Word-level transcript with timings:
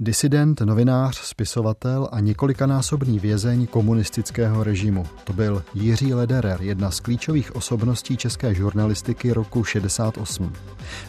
Disident, 0.00 0.60
novinář, 0.60 1.16
spisovatel 1.16 2.08
a 2.12 2.20
několikanásobný 2.20 3.18
vězeň 3.18 3.66
komunistického 3.66 4.64
režimu. 4.64 5.06
To 5.24 5.32
byl 5.32 5.64
Jiří 5.74 6.14
Lederer, 6.14 6.62
jedna 6.62 6.90
z 6.90 7.00
klíčových 7.00 7.56
osobností 7.56 8.16
české 8.16 8.54
žurnalistiky 8.54 9.32
roku 9.32 9.64
68. 9.64 10.52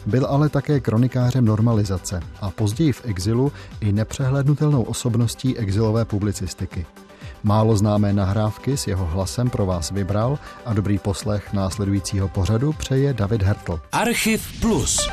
Byl 0.06 0.26
ale 0.26 0.48
také 0.48 0.80
kronikářem 0.80 1.44
normalizace 1.44 2.20
a 2.40 2.50
později 2.50 2.92
v 2.92 3.04
exilu 3.04 3.52
i 3.80 3.92
nepřehlednutelnou 3.92 4.82
osobností 4.82 5.58
exilové 5.58 6.04
publicistiky. 6.04 6.86
Málo 7.42 7.76
známé 7.76 8.12
nahrávky 8.12 8.76
s 8.76 8.86
jeho 8.86 9.06
hlasem 9.06 9.50
pro 9.50 9.66
vás 9.66 9.90
vybral 9.90 10.38
a 10.64 10.74
dobrý 10.74 10.98
poslech 10.98 11.52
následujícího 11.52 12.28
pořadu 12.28 12.72
přeje 12.72 13.14
David 13.14 13.42
Hertl. 13.42 13.80
Archiv 13.92 14.60
Plus. 14.60 15.08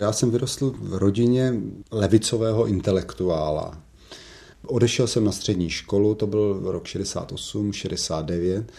Já 0.00 0.12
jsem 0.12 0.30
vyrostl 0.30 0.74
v 0.78 0.94
rodině 0.94 1.54
levicového 1.90 2.66
intelektuála. 2.66 3.78
Odešel 4.66 5.06
jsem 5.06 5.24
na 5.24 5.32
střední 5.32 5.70
školu, 5.70 6.14
to 6.14 6.26
byl 6.26 6.60
rok 6.64 6.86
68, 6.86 7.72
69. 7.72 8.72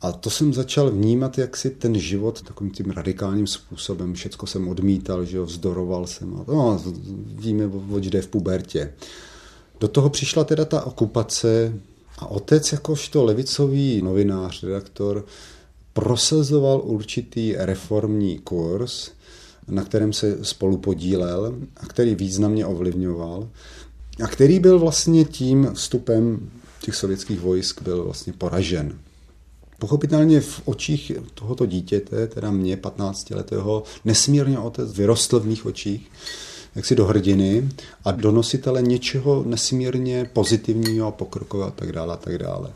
A 0.00 0.12
to 0.12 0.30
jsem 0.30 0.54
začal 0.54 0.90
vnímat, 0.90 1.38
jak 1.38 1.56
si 1.56 1.70
ten 1.70 1.98
život 1.98 2.42
takovým 2.42 2.72
tím 2.72 2.90
radikálním 2.90 3.46
způsobem, 3.46 4.14
všecko 4.14 4.46
jsem 4.46 4.68
odmítal, 4.68 5.24
že 5.24 5.36
jo, 5.36 5.44
vzdoroval 5.44 6.06
jsem. 6.06 6.34
A 6.34 6.44
no, 6.48 6.82
víme, 7.26 7.70
oč 7.90 8.06
jde 8.06 8.22
v 8.22 8.26
pubertě. 8.26 8.94
Do 9.80 9.88
toho 9.88 10.10
přišla 10.10 10.44
teda 10.44 10.64
ta 10.64 10.86
okupace 10.86 11.72
a 12.18 12.26
otec 12.26 12.72
jakožto 12.72 13.24
levicový 13.24 14.02
novinář, 14.02 14.62
redaktor, 14.62 15.24
prosazoval 15.92 16.80
určitý 16.84 17.54
reformní 17.56 18.38
kurz, 18.38 19.10
na 19.68 19.84
kterém 19.84 20.12
se 20.12 20.44
spolu 20.44 20.76
podílel 20.76 21.54
a 21.76 21.86
který 21.86 22.14
významně 22.14 22.66
ovlivňoval 22.66 23.48
a 24.24 24.26
který 24.26 24.60
byl 24.60 24.78
vlastně 24.78 25.24
tím 25.24 25.70
vstupem 25.74 26.50
těch 26.80 26.94
sovětských 26.94 27.40
vojsk 27.40 27.82
byl 27.82 28.04
vlastně 28.04 28.32
poražen. 28.32 28.98
Pochopitelně 29.78 30.40
v 30.40 30.60
očích 30.64 31.12
tohoto 31.34 31.66
dítěte, 31.66 32.26
teda 32.26 32.50
mě, 32.50 32.76
15-letého, 32.76 33.82
nesmírně 34.04 34.58
otec 34.58 34.92
vyrostl 34.92 35.40
v 35.40 35.46
mých 35.46 35.66
očích, 35.66 36.10
jaksi 36.74 36.94
do 36.94 37.06
hrdiny 37.06 37.68
a 38.04 38.12
do 38.12 38.32
nositele 38.32 38.82
něčeho 38.82 39.44
nesmírně 39.46 40.30
pozitivního, 40.32 41.12
pokrokového 41.12 41.68
a 41.68 41.70
tak 41.70 41.92
dále 41.92 42.14
a 42.14 42.16
tak 42.16 42.38
dále 42.38 42.72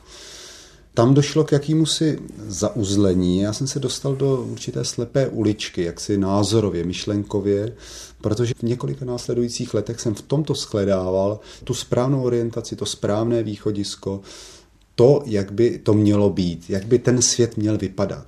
tam 0.99 1.15
došlo 1.15 1.45
k 1.45 1.53
jakýmusi 1.53 2.19
zauzlení. 2.47 3.41
Já 3.41 3.53
jsem 3.53 3.67
se 3.67 3.79
dostal 3.79 4.17
do 4.17 4.43
určité 4.43 4.85
slepé 4.85 5.29
uličky, 5.29 5.83
jaksi 5.83 6.19
názorově, 6.19 6.85
myšlenkově, 6.85 7.73
protože 8.21 8.55
v 8.55 8.63
několika 8.63 9.05
následujících 9.05 9.75
letech 9.75 10.01
jsem 10.01 10.15
v 10.15 10.23
tomto 10.23 10.55
shledával 10.55 11.41
tu 11.65 11.75
správnou 11.75 12.23
orientaci, 12.23 12.77
to 12.77 12.87
správné 12.87 13.43
východisko, 13.43 14.21
to, 14.95 15.23
jak 15.27 15.53
by 15.53 15.79
to 15.79 15.95
mělo 15.95 16.31
být, 16.31 16.71
jak 16.71 16.87
by 16.87 16.99
ten 16.99 17.23
svět 17.23 17.57
měl 17.57 17.79
vypadat. 17.79 18.27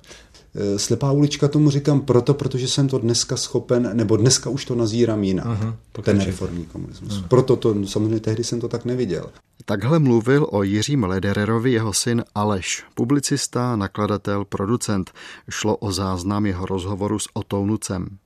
Eh, 0.55 0.79
slepá 0.79 1.11
ulička 1.11 1.47
tomu 1.47 1.69
říkám 1.69 2.01
proto, 2.01 2.33
protože 2.33 2.67
jsem 2.67 2.87
to 2.87 2.97
dneska 2.97 3.37
schopen, 3.37 3.89
nebo 3.93 4.17
dneska 4.17 4.49
už 4.49 4.65
to 4.65 4.75
nazírám 4.75 5.23
jinak, 5.23 5.45
uh-huh, 5.45 5.75
ten 6.01 6.21
reformní 6.21 6.65
komunismus. 6.65 7.13
Uh-huh. 7.13 7.27
Proto 7.27 7.55
to, 7.55 7.85
samozřejmě 7.85 8.19
tehdy 8.19 8.43
jsem 8.43 8.59
to 8.59 8.67
tak 8.67 8.85
neviděl. 8.85 9.29
Takhle 9.65 9.99
mluvil 9.99 10.47
o 10.51 10.63
Jiřím 10.63 11.03
Ledererovi 11.03 11.71
jeho 11.71 11.93
syn 11.93 12.23
Aleš, 12.35 12.83
publicista, 12.95 13.75
nakladatel, 13.75 14.45
producent. 14.45 15.11
Šlo 15.49 15.77
o 15.77 15.91
záznam 15.91 16.45
jeho 16.45 16.65
rozhovoru 16.65 17.19
s 17.19 17.27
Otounucem. 17.33 18.17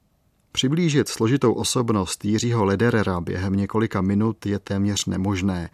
Přiblížit 0.52 1.08
složitou 1.08 1.54
osobnost 1.54 2.26
Jiřího 2.26 2.66
Lederera 2.66 3.22
během 3.22 3.54
několika 3.54 4.02
minut 4.02 4.46
je 4.46 4.60
téměř 4.60 5.06
nemožné, 5.06 5.70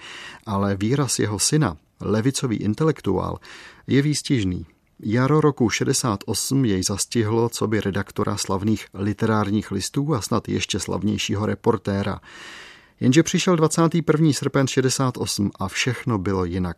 ale 0.45 0.75
výraz 0.75 1.19
jeho 1.19 1.39
syna, 1.39 1.77
levicový 2.01 2.57
intelektuál, 2.57 3.39
je 3.87 4.01
výstižný. 4.01 4.65
Jaro 5.03 5.41
roku 5.41 5.69
68 5.69 6.65
jej 6.65 6.83
zastihlo, 6.83 7.49
co 7.49 7.67
by 7.67 7.81
redaktora 7.81 8.37
slavných 8.37 8.87
literárních 8.93 9.71
listů 9.71 10.15
a 10.15 10.21
snad 10.21 10.49
ještě 10.49 10.79
slavnějšího 10.79 11.45
reportéra. 11.45 12.19
Jenže 12.99 13.23
přišel 13.23 13.55
21. 13.55 14.33
srpen 14.33 14.67
68 14.67 15.51
a 15.59 15.67
všechno 15.67 16.17
bylo 16.17 16.45
jinak. 16.45 16.77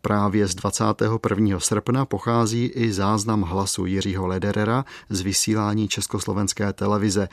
Právě 0.00 0.46
z 0.46 0.54
21. 0.54 1.60
srpna 1.60 2.04
pochází 2.04 2.64
i 2.64 2.92
záznam 2.92 3.42
hlasu 3.42 3.86
Jiřího 3.86 4.26
Lederera 4.26 4.84
z 5.10 5.20
vysílání 5.20 5.88
Československé 5.88 6.72
televize. 6.72 7.28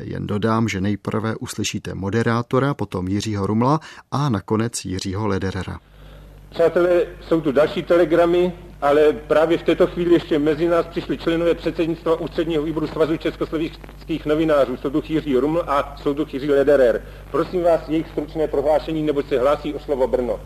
Jen 0.00 0.26
dodám, 0.26 0.68
že 0.68 0.80
nejprve 0.80 1.36
uslyšíte 1.36 1.94
moderátora, 1.94 2.74
potom 2.74 3.08
Jiřího 3.08 3.46
Rumla 3.46 3.80
a 4.10 4.28
nakonec 4.28 4.84
Jiřího 4.84 5.26
Lederera. 5.26 5.80
Přátelé, 6.56 7.02
jsou 7.20 7.40
tu 7.40 7.52
další 7.52 7.82
telegramy, 7.82 8.52
ale 8.82 9.12
právě 9.12 9.58
v 9.58 9.62
této 9.62 9.86
chvíli 9.86 10.12
ještě 10.14 10.38
mezi 10.38 10.68
nás 10.68 10.86
přišli 10.86 11.18
členové 11.18 11.54
předsednictva 11.54 12.20
ústředního 12.20 12.62
výboru 12.62 12.86
Svazu 12.86 13.16
československých 13.16 14.26
novinářů, 14.26 14.76
soudruh 14.76 15.10
Jiří 15.10 15.36
Ruml 15.36 15.64
a 15.66 15.96
soudruh 16.02 16.34
Jiří 16.34 16.50
Lederer. 16.50 17.02
Prosím 17.30 17.62
vás, 17.62 17.88
jejich 17.88 18.08
stručné 18.08 18.48
prohlášení, 18.48 19.02
nebo 19.02 19.22
se 19.22 19.38
hlásí 19.38 19.74
o 19.74 19.78
slovo 19.78 20.06
Brno. 20.06 20.40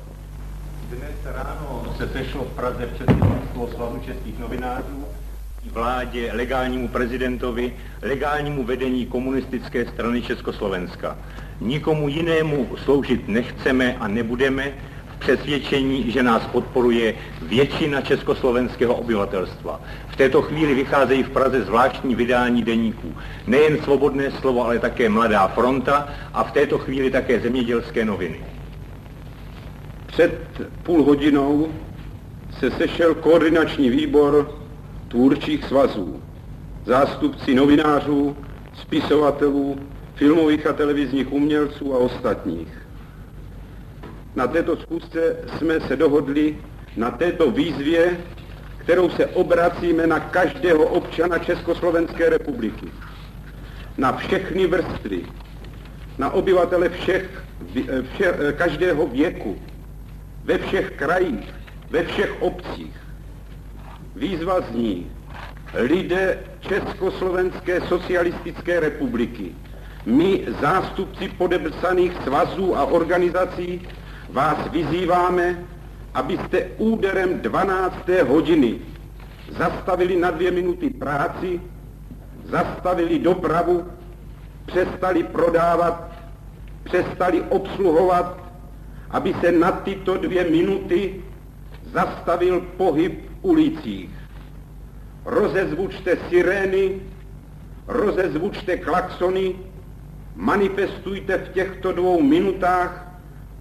Dnes 0.88 1.16
ráno 1.24 1.94
se 1.98 2.08
sešlo 2.08 2.44
v 2.44 2.56
Praze 2.56 2.86
předsednictvo 2.86 3.68
Svazu 3.74 3.98
českých 4.06 4.38
novinářů, 4.38 5.04
vládě, 5.72 6.30
legálnímu 6.32 6.88
prezidentovi, 6.88 7.74
legálnímu 8.02 8.64
vedení 8.64 9.06
komunistické 9.06 9.86
strany 9.86 10.22
Československa. 10.22 11.18
Nikomu 11.60 12.08
jinému 12.08 12.68
sloužit 12.84 13.28
nechceme 13.28 13.96
a 14.00 14.08
nebudeme, 14.08 14.72
přesvědčení, 15.20 16.10
že 16.10 16.22
nás 16.22 16.42
podporuje 16.46 17.14
většina 17.42 18.00
československého 18.00 18.94
obyvatelstva. 18.94 19.80
V 20.08 20.16
této 20.16 20.42
chvíli 20.42 20.74
vycházejí 20.74 21.22
v 21.22 21.30
Praze 21.30 21.62
zvláštní 21.62 22.14
vydání 22.14 22.62
deníků. 22.62 23.14
Nejen 23.46 23.78
svobodné 23.82 24.30
slovo, 24.30 24.64
ale 24.64 24.78
také 24.78 25.08
Mladá 25.08 25.48
fronta 25.48 26.08
a 26.34 26.44
v 26.44 26.52
této 26.52 26.78
chvíli 26.78 27.10
také 27.10 27.40
zemědělské 27.40 28.04
noviny. 28.04 28.40
Před 30.06 30.40
půl 30.82 31.02
hodinou 31.02 31.68
se 32.58 32.70
sešel 32.70 33.14
koordinační 33.14 33.90
výbor 33.90 34.58
tvůrčích 35.08 35.64
svazů, 35.64 36.22
zástupci 36.84 37.54
novinářů, 37.54 38.36
spisovatelů, 38.74 39.78
filmových 40.14 40.66
a 40.66 40.72
televizních 40.72 41.32
umělců 41.32 41.94
a 41.94 41.98
ostatních. 41.98 42.79
Na 44.34 44.46
této 44.46 44.76
schůzce 44.76 45.36
jsme 45.58 45.80
se 45.80 45.96
dohodli 45.96 46.56
na 46.96 47.10
této 47.10 47.50
výzvě, 47.50 48.16
kterou 48.78 49.10
se 49.10 49.26
obracíme 49.26 50.06
na 50.06 50.20
každého 50.20 50.84
občana 50.84 51.38
Československé 51.38 52.30
republiky. 52.30 52.86
Na 53.98 54.16
všechny 54.16 54.66
vrstvy, 54.66 55.22
na 56.18 56.30
obyvatele 56.30 56.88
všech, 56.88 57.44
vše, 58.12 58.34
každého 58.56 59.06
věku, 59.06 59.58
ve 60.44 60.58
všech 60.58 60.90
krajích, 60.90 61.54
ve 61.90 62.04
všech 62.04 62.42
obcích. 62.42 62.96
Výzva 64.16 64.60
zní, 64.60 65.10
lidé 65.74 66.38
Československé 66.60 67.80
socialistické 67.80 68.80
republiky, 68.80 69.52
my, 70.06 70.46
zástupci 70.60 71.28
podepsaných 71.28 72.12
svazů 72.24 72.76
a 72.76 72.84
organizací, 72.84 73.88
vás 74.32 74.70
vyzýváme, 74.70 75.64
abyste 76.14 76.64
úderem 76.78 77.40
12. 77.40 77.94
hodiny 78.28 78.78
zastavili 79.58 80.16
na 80.16 80.30
dvě 80.30 80.50
minuty 80.50 80.90
práci, 80.90 81.60
zastavili 82.44 83.18
dopravu, 83.18 83.86
přestali 84.66 85.22
prodávat, 85.22 86.10
přestali 86.84 87.42
obsluhovat, 87.42 88.38
aby 89.10 89.34
se 89.40 89.52
na 89.52 89.70
tyto 89.72 90.16
dvě 90.16 90.50
minuty 90.50 91.24
zastavil 91.92 92.60
pohyb 92.76 93.30
v 93.30 93.44
ulicích. 93.44 94.10
Rozezvučte 95.24 96.16
sirény, 96.28 97.00
rozezvučte 97.86 98.76
klaxony, 98.76 99.54
manifestujte 100.36 101.38
v 101.38 101.48
těchto 101.48 101.92
dvou 101.92 102.22
minutách 102.22 103.09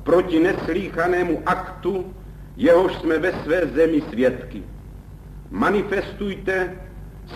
proti 0.10 0.40
neslíchanému 0.40 1.42
aktu, 1.46 2.14
jehož 2.58 2.94
jsme 2.96 3.20
ve 3.20 3.44
své 3.44 3.68
zemi 3.68 4.02
svědky. 4.10 4.64
Manifestujte 5.52 6.78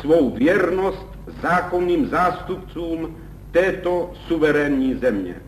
svou 0.01 0.35
věrnost 0.35 1.07
zákonným 1.41 2.09
zástupcům 2.09 3.17
této 3.51 4.13
suverénní 4.27 4.95
země. 4.95 5.41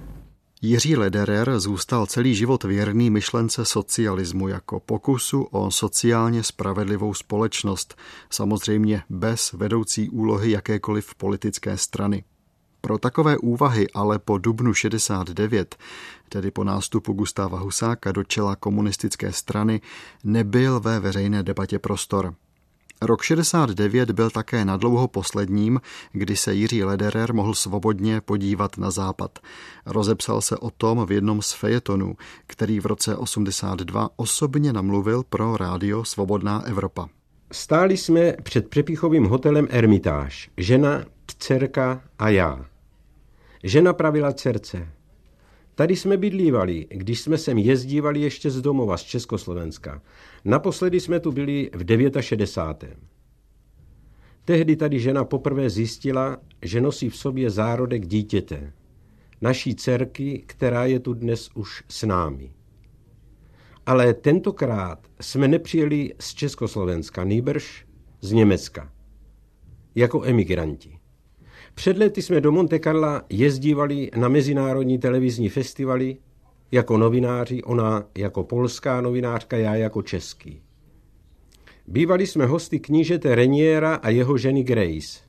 Jiří 0.61 0.95
Lederer 0.95 1.59
zůstal 1.59 2.05
celý 2.05 2.35
život 2.35 2.63
věrný 2.63 3.09
myšlence 3.09 3.65
socialismu 3.65 4.47
jako 4.47 4.79
pokusu 4.79 5.43
o 5.43 5.71
sociálně 5.71 6.43
spravedlivou 6.43 7.13
společnost, 7.13 7.95
samozřejmě 8.29 9.01
bez 9.09 9.53
vedoucí 9.53 10.09
úlohy 10.09 10.51
jakékoliv 10.51 11.15
politické 11.15 11.77
strany. 11.77 12.23
Pro 12.85 12.97
takové 12.97 13.37
úvahy 13.37 13.87
ale 13.93 14.19
po 14.19 14.37
dubnu 14.37 14.73
69, 14.73 15.75
tedy 16.29 16.51
po 16.51 16.63
nástupu 16.63 17.13
Gustáva 17.13 17.59
Husáka 17.59 18.11
do 18.11 18.23
čela 18.23 18.55
komunistické 18.55 19.33
strany, 19.33 19.81
nebyl 20.23 20.79
ve 20.79 20.99
veřejné 20.99 21.43
debatě 21.43 21.79
prostor. 21.79 22.33
Rok 23.01 23.21
69 23.21 24.11
byl 24.11 24.29
také 24.29 24.65
nadlouho 24.65 25.07
posledním, 25.07 25.81
kdy 26.11 26.37
se 26.37 26.53
Jiří 26.53 26.83
Lederer 26.83 27.33
mohl 27.33 27.53
svobodně 27.53 28.21
podívat 28.21 28.77
na 28.77 28.91
západ. 28.91 29.39
Rozepsal 29.85 30.41
se 30.41 30.57
o 30.57 30.69
tom 30.69 31.05
v 31.05 31.11
jednom 31.11 31.41
z 31.41 31.53
fejetonů, 31.53 32.15
který 32.47 32.79
v 32.79 32.85
roce 32.85 33.15
82 33.15 34.09
osobně 34.15 34.73
namluvil 34.73 35.23
pro 35.29 35.57
rádio 35.57 36.05
Svobodná 36.05 36.61
Evropa. 36.65 37.09
Stáli 37.51 37.97
jsme 37.97 38.33
před 38.43 38.69
přepichovým 38.69 39.25
hotelem 39.25 39.67
Ermitáž, 39.69 40.49
žena, 40.57 41.03
dcerka 41.25 42.01
a 42.19 42.29
já. 42.29 42.65
Žena 43.65 43.93
pravila 43.93 44.33
dcerce. 44.33 44.87
Tady 45.75 45.95
jsme 45.95 46.17
bydlívali, 46.17 46.87
když 46.89 47.21
jsme 47.21 47.37
sem 47.37 47.57
jezdívali 47.57 48.21
ještě 48.21 48.51
z 48.51 48.61
domova, 48.61 48.97
z 48.97 49.01
Československa. 49.01 50.01
Naposledy 50.45 50.99
jsme 50.99 51.19
tu 51.19 51.31
byli 51.31 51.69
v 51.73 52.21
69. 52.21 52.97
Tehdy 54.45 54.75
tady 54.75 54.99
žena 54.99 55.23
poprvé 55.23 55.69
zjistila, 55.69 56.37
že 56.61 56.81
nosí 56.81 57.09
v 57.09 57.15
sobě 57.15 57.49
zárodek 57.49 58.07
dítěte. 58.07 58.73
Naší 59.41 59.75
dcerky, 59.75 60.43
která 60.45 60.85
je 60.85 60.99
tu 60.99 61.13
dnes 61.13 61.49
už 61.55 61.83
s 61.89 62.03
námi. 62.03 62.51
Ale 63.85 64.13
tentokrát 64.13 65.07
jsme 65.21 65.47
nepřijeli 65.47 66.13
z 66.19 66.33
Československa, 66.33 67.23
nýbrž 67.23 67.85
z 68.21 68.31
Německa. 68.31 68.91
Jako 69.95 70.23
emigranti. 70.23 70.94
Před 71.75 71.97
lety 71.97 72.21
jsme 72.21 72.41
do 72.41 72.51
Monte 72.51 72.79
Carla 72.79 73.23
jezdívali 73.29 74.11
na 74.17 74.27
mezinárodní 74.27 74.99
televizní 74.99 75.49
festivaly 75.49 76.17
jako 76.71 76.97
novináři, 76.97 77.63
ona 77.63 78.07
jako 78.17 78.43
polská 78.43 79.01
novinářka, 79.01 79.57
já 79.57 79.75
jako 79.75 80.01
český. 80.01 80.61
Bývali 81.87 82.27
jsme 82.27 82.45
hosty 82.45 82.79
knížete 82.79 83.35
Reniera 83.35 83.95
a 83.95 84.09
jeho 84.09 84.37
ženy 84.37 84.63
Grace. 84.63 85.19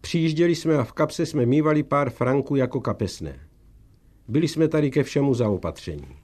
Přijížděli 0.00 0.54
jsme 0.54 0.76
a 0.76 0.84
v 0.84 0.92
kapse 0.92 1.26
jsme 1.26 1.46
mývali 1.46 1.82
pár 1.82 2.10
franků 2.10 2.56
jako 2.56 2.80
kapesné. 2.80 3.40
Byli 4.28 4.48
jsme 4.48 4.68
tady 4.68 4.90
ke 4.90 5.02
všemu 5.02 5.34
zaopatření. 5.34 6.16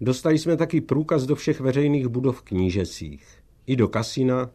Dostali 0.00 0.38
jsme 0.38 0.56
taky 0.56 0.80
průkaz 0.80 1.26
do 1.26 1.34
všech 1.34 1.60
veřejných 1.60 2.08
budov 2.08 2.42
knížecích. 2.42 3.26
I 3.66 3.76
do 3.76 3.88
kasina, 3.88 4.50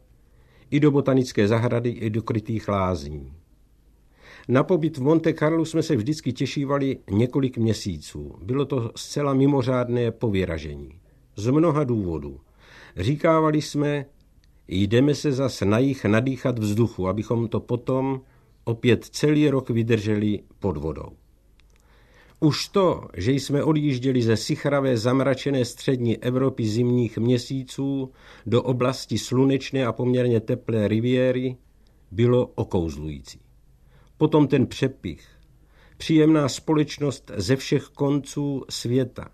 i 0.72 0.80
do 0.80 0.92
botanické 0.92 1.48
zahrady, 1.48 1.90
i 1.90 2.10
do 2.10 2.22
krytých 2.22 2.68
lázní. 2.68 3.43
Na 4.48 4.64
pobyt 4.64 4.98
v 4.98 5.02
Monte 5.02 5.34
Carlo 5.34 5.66
jsme 5.66 5.84
se 5.84 5.96
vždycky 5.96 6.34
těšívali 6.34 6.98
několik 7.10 7.58
měsíců. 7.58 8.36
Bylo 8.44 8.66
to 8.66 8.92
zcela 8.96 9.34
mimořádné 9.34 10.12
pověražení. 10.12 10.90
Z 11.36 11.48
mnoha 11.48 11.84
důvodů. 11.84 12.40
Říkávali 12.98 13.62
jsme, 13.62 14.06
jdeme 14.68 15.16
se 15.16 15.32
zas 15.32 15.62
na 15.62 15.80
jich 15.80 16.06
nadýchat 16.06 16.60
vzduchu, 16.60 17.08
abychom 17.08 17.48
to 17.48 17.60
potom 17.60 18.22
opět 18.64 19.06
celý 19.06 19.50
rok 19.50 19.70
vydrželi 19.70 20.40
pod 20.60 20.78
vodou. 20.78 21.10
Už 22.40 22.68
to, 22.68 23.08
že 23.18 23.32
jsme 23.32 23.64
odjížděli 23.64 24.22
ze 24.22 24.38
sichravé 24.38 24.98
zamračené 24.98 25.66
střední 25.66 26.18
Evropy 26.18 26.68
zimních 26.68 27.18
měsíců 27.18 28.12
do 28.46 28.64
oblasti 28.64 29.18
slunečné 29.18 29.86
a 29.86 29.92
poměrně 29.92 30.40
teplé 30.40 30.88
riviéry, 30.88 31.56
bylo 32.12 32.46
okouzlující. 32.56 33.40
Potom 34.24 34.48
ten 34.48 34.68
přepich. 34.68 35.28
Příjemná 35.98 36.50
společnost 36.50 37.32
ze 37.36 37.56
všech 37.56 37.84
konců 37.84 38.64
světa. 38.70 39.30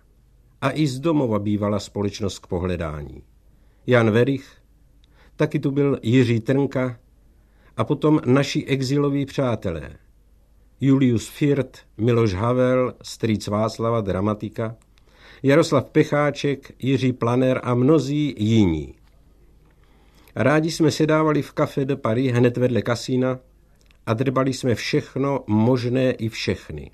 A 0.60 0.70
i 0.70 0.86
z 0.86 1.00
domova 1.00 1.38
bývala 1.38 1.78
společnost 1.78 2.38
k 2.38 2.46
pohledání. 2.46 3.22
Jan 3.86 4.10
Verich, 4.10 4.52
taky 5.36 5.58
tu 5.58 5.70
byl 5.70 5.98
Jiří 6.02 6.40
Trnka 6.40 6.98
a 7.76 7.84
potom 7.84 8.20
naši 8.26 8.64
exiloví 8.64 9.26
přátelé. 9.26 9.90
Julius 10.80 11.28
Firt, 11.28 11.78
Miloš 11.96 12.34
Havel, 12.34 12.94
strýc 13.02 13.46
Václava, 13.46 14.00
dramatika, 14.00 14.76
Jaroslav 15.42 15.84
Pecháček, 15.84 16.72
Jiří 16.78 17.12
Planer 17.12 17.60
a 17.64 17.74
mnozí 17.74 18.34
jiní. 18.38 18.94
Rádi 20.36 20.70
jsme 20.70 20.90
sedávali 20.90 21.42
v 21.42 21.52
Café 21.52 21.84
de 21.84 21.96
Paris 21.96 22.32
hned 22.32 22.56
vedle 22.56 22.82
kasína 22.82 23.38
a 24.06 24.14
drbali 24.14 24.52
jsme 24.52 24.74
všechno 24.74 25.44
možné 25.46 26.10
i 26.10 26.28
všechny. 26.28 26.90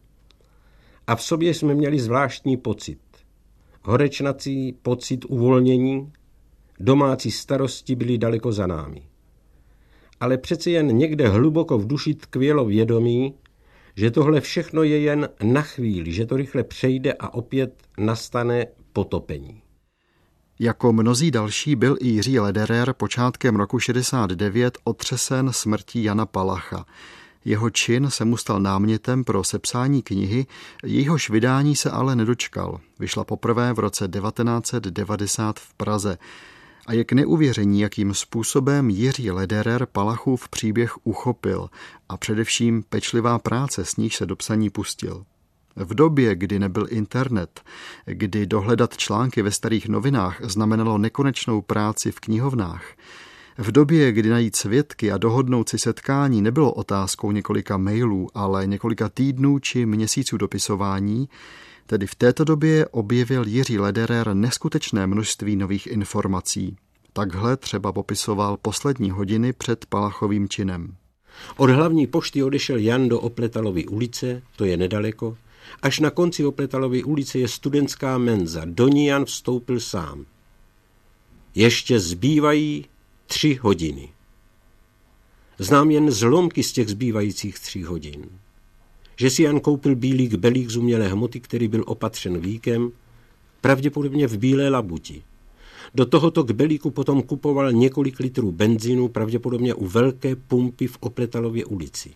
A 1.07 1.17
v 1.17 1.23
sobě 1.23 1.55
jsme 1.55 1.75
měli 1.75 1.99
zvláštní 1.99 2.57
pocit. 2.57 2.99
Horečnací 3.83 4.73
pocit 4.83 5.25
uvolnění, 5.25 6.13
domácí 6.81 7.31
starosti 7.31 7.95
byly 7.95 8.19
daleko 8.19 8.53
za 8.53 8.67
námi. 8.67 9.03
Ale 10.21 10.39
přeci 10.39 10.71
jen 10.71 10.97
někde 10.97 11.29
hluboko 11.29 11.79
v 11.79 11.87
duši 11.87 12.15
tkvělo 12.15 12.65
vědomí, 12.65 13.35
že 13.97 14.11
tohle 14.11 14.41
všechno 14.41 14.83
je 14.83 15.01
jen 15.01 15.29
na 15.43 15.63
chvíli, 15.63 16.13
že 16.13 16.27
to 16.27 16.37
rychle 16.37 16.65
přejde 16.65 17.13
a 17.13 17.35
opět 17.35 17.83
nastane 17.99 18.67
potopení. 18.93 19.63
Jako 20.59 20.93
mnozí 20.93 21.31
další 21.31 21.77
byl 21.77 21.97
i 22.01 22.09
Jiří 22.09 22.39
Lederer 22.39 22.93
počátkem 22.93 23.57
roku 23.57 23.79
69 23.79 24.79
otřesen 24.85 25.53
smrtí 25.53 26.05
Jana 26.05 26.27
Palacha. 26.27 26.87
Jeho 27.45 27.71
čin 27.71 28.11
se 28.11 28.25
mu 28.25 28.37
stal 28.37 28.61
námětem 28.61 29.25
pro 29.25 29.45
sepsání 29.45 30.03
knihy, 30.03 30.47
jejíhož 30.85 31.31
vydání 31.31 31.77
se 31.77 31.91
ale 31.91 32.17
nedočkal. 32.17 32.81
Vyšla 32.99 33.25
poprvé 33.25 33.73
v 33.73 33.79
roce 33.79 34.09
1990 34.09 35.61
v 35.61 35.75
Praze. 35.75 36.19
A 36.87 36.93
je 36.93 37.05
k 37.05 37.13
neuvěření, 37.13 37.81
jakým 37.81 38.15
způsobem 38.15 38.91
Jiří 38.91 39.31
Lederer 39.31 39.87
Palachův 39.87 40.49
příběh 40.49 41.07
uchopil 41.07 41.71
a 42.09 42.17
především 42.17 42.83
pečlivá 42.89 43.39
práce, 43.39 43.85
s 43.85 43.97
níž 43.97 44.17
se 44.17 44.27
do 44.27 44.37
psaní 44.37 44.71
pustil. 44.71 45.25
V 45.77 45.95
době, 45.95 46.35
kdy 46.35 46.59
nebyl 46.59 46.87
internet, 46.91 47.61
kdy 48.05 48.47
dohledat 48.47 48.97
články 48.97 49.43
ve 49.43 49.51
starých 49.51 49.89
novinách 49.89 50.41
znamenalo 50.43 50.99
nekonečnou 50.99 51.63
práci 51.63 52.11
v 52.11 52.21
knihovnách, 52.21 52.97
v 53.59 53.73
době, 53.73 54.13
kdy 54.13 54.29
najít 54.29 54.57
svědky 54.57 55.13
a 55.13 55.19
dohodnout 55.19 55.69
si 55.69 55.79
setkání 55.79 56.43
nebylo 56.43 56.73
otázkou 56.73 57.33
několika 57.33 57.77
mailů, 57.77 58.29
ale 58.35 58.67
několika 58.67 59.09
týdnů 59.09 59.59
či 59.59 59.87
měsíců 59.87 60.37
dopisování, 60.37 61.29
tedy 61.87 62.07
v 62.07 62.15
této 62.15 62.45
době 62.45 62.87
objevil 62.87 63.47
Jiří 63.47 63.79
Lederer 63.79 64.35
neskutečné 64.35 65.07
množství 65.07 65.57
nových 65.57 65.87
informací. 65.87 66.77
Takhle 67.13 67.57
třeba 67.57 67.93
popisoval 67.93 68.57
poslední 68.63 69.11
hodiny 69.11 69.53
před 69.53 69.87
Palachovým 69.87 70.49
činem. 70.49 70.95
Od 71.57 71.71
hlavní 71.71 72.07
pošty 72.07 72.43
odešel 72.43 72.79
Jan 72.79 73.09
do 73.09 73.21
Opletalovy 73.21 73.87
ulice, 73.87 74.43
to 74.57 74.65
je 74.65 74.77
nedaleko, 74.77 75.37
Až 75.83 76.01
na 76.01 76.11
konci 76.11 76.45
Opletalovy 76.45 77.05
ulice 77.05 77.39
je 77.39 77.49
studentská 77.49 78.19
menza. 78.19 78.63
Do 78.65 78.89
ní 78.89 79.07
Jan 79.07 79.25
vstoupil 79.25 79.81
sám. 79.81 80.27
Ještě 81.55 82.01
zbývají 82.01 82.85
tři 83.27 83.55
hodiny. 83.55 84.09
Znám 85.59 85.91
jen 85.91 86.11
zlomky 86.11 86.63
z 86.63 86.73
těch 86.73 86.89
zbývajících 86.89 87.59
tří 87.59 87.85
hodin. 87.85 88.27
Že 89.17 89.31
si 89.31 89.43
Jan 89.43 89.61
koupil 89.61 89.97
bílý 89.97 90.29
belík 90.29 90.71
z 90.71 90.77
umělé 90.77 91.09
hmoty, 91.09 91.41
který 91.41 91.69
byl 91.69 91.85
opatřen 91.87 92.39
víkem, 92.39 92.93
pravděpodobně 93.61 94.27
v 94.27 94.39
bílé 94.39 94.69
labuti. 94.69 95.23
Do 95.95 96.07
tohoto 96.07 96.43
kbelíku 96.43 96.91
potom 96.91 97.23
kupoval 97.23 97.73
několik 97.73 98.21
litrů 98.21 98.53
benzínu, 98.53 99.09
pravděpodobně 99.09 99.75
u 99.75 99.87
velké 99.87 100.37
pumpy 100.37 100.87
v 100.87 100.97
Opletalově 101.01 101.65
ulici 101.65 102.15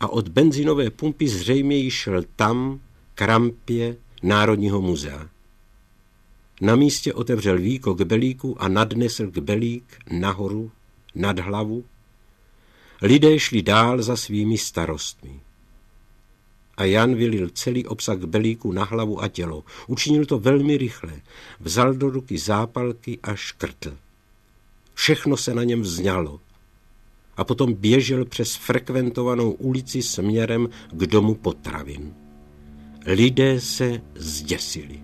a 0.00 0.08
od 0.08 0.28
benzinové 0.28 0.90
pumpy 0.90 1.28
zřejmě 1.28 1.76
již 1.76 1.94
šel 1.94 2.22
tam, 2.36 2.80
k 3.14 3.22
rampě 3.22 3.96
Národního 4.22 4.80
muzea. 4.80 5.28
Na 6.60 6.76
místě 6.76 7.14
otevřel 7.14 7.58
víko 7.58 7.94
k 7.94 8.02
belíku 8.02 8.62
a 8.62 8.68
nadnesl 8.68 9.30
k 9.30 9.38
belík 9.38 9.98
nahoru, 10.10 10.70
nad 11.14 11.38
hlavu. 11.38 11.84
Lidé 13.02 13.38
šli 13.38 13.62
dál 13.62 14.02
za 14.02 14.16
svými 14.16 14.58
starostmi. 14.58 15.40
A 16.76 16.84
Jan 16.84 17.14
vylil 17.14 17.50
celý 17.50 17.86
obsah 17.86 18.18
belíku 18.18 18.72
na 18.72 18.84
hlavu 18.84 19.22
a 19.22 19.28
tělo. 19.28 19.64
Učinil 19.86 20.26
to 20.26 20.38
velmi 20.38 20.76
rychle. 20.76 21.20
Vzal 21.60 21.94
do 21.94 22.10
ruky 22.10 22.38
zápalky 22.38 23.18
a 23.22 23.34
škrtl. 23.34 23.96
Všechno 24.94 25.36
se 25.36 25.54
na 25.54 25.64
něm 25.64 25.80
vzňalo 25.80 26.40
a 27.38 27.44
potom 27.44 27.74
běžel 27.74 28.24
přes 28.24 28.54
frekventovanou 28.54 29.50
ulici 29.50 30.02
směrem 30.02 30.68
k 30.92 31.06
domu 31.06 31.34
potravin. 31.34 32.14
Lidé 33.06 33.60
se 33.60 34.00
zděsili. 34.14 35.00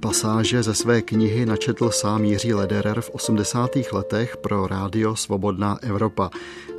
Pasáže 0.00 0.62
ze 0.62 0.74
své 0.74 1.02
knihy 1.02 1.46
načetl 1.46 1.90
sám 1.90 2.24
Jiří 2.24 2.54
Lederer 2.54 3.00
v 3.00 3.10
80. 3.10 3.70
letech 3.92 4.36
pro 4.36 4.66
rádio 4.66 5.16
Svobodná 5.16 5.78
Evropa. 5.82 6.30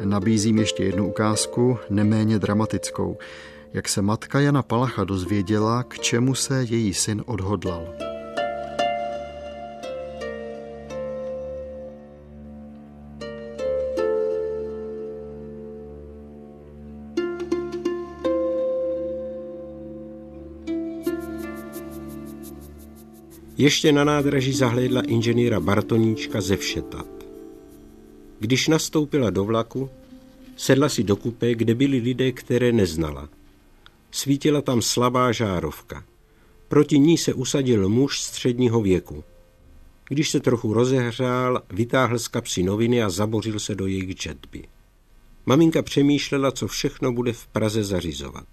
Nabízím 0.03 0.57
ještě 0.57 0.83
jednu 0.83 1.07
ukázku, 1.07 1.77
neméně 1.89 2.39
dramatickou. 2.39 3.17
Jak 3.73 3.89
se 3.89 4.01
matka 4.01 4.39
Jana 4.39 4.63
Palacha 4.63 5.03
dozvěděla, 5.03 5.83
k 5.83 5.99
čemu 5.99 6.35
se 6.35 6.63
její 6.63 6.93
syn 6.93 7.23
odhodlal. 7.25 7.87
Ještě 23.57 23.91
na 23.91 24.03
nádraží 24.03 24.53
zahlédla 24.53 25.01
inženýra 25.01 25.59
Bartoníčka 25.59 26.41
ze 26.41 26.57
Všetat. 26.57 27.07
Když 28.39 28.67
nastoupila 28.67 29.29
do 29.29 29.43
vlaku, 29.43 29.89
sedla 30.55 30.89
si 30.89 31.03
do 31.03 31.15
kupé, 31.15 31.55
kde 31.55 31.75
byli 31.75 31.97
lidé, 31.97 32.31
které 32.31 32.71
neznala. 32.71 33.29
Svítila 34.11 34.61
tam 34.61 34.81
slabá 34.81 35.31
žárovka. 35.31 36.03
Proti 36.67 36.99
ní 36.99 37.17
se 37.17 37.33
usadil 37.33 37.89
muž 37.89 38.21
středního 38.21 38.81
věku. 38.81 39.23
Když 40.09 40.29
se 40.29 40.39
trochu 40.39 40.73
rozehřál, 40.73 41.61
vytáhl 41.69 42.19
z 42.19 42.27
kapsy 42.27 42.63
noviny 42.63 43.03
a 43.03 43.09
zabořil 43.09 43.59
se 43.59 43.75
do 43.75 43.87
jejich 43.87 44.15
četby. 44.15 44.63
Maminka 45.45 45.81
přemýšlela, 45.81 46.51
co 46.51 46.67
všechno 46.67 47.11
bude 47.11 47.33
v 47.33 47.47
Praze 47.47 47.83
zařizovat. 47.83 48.47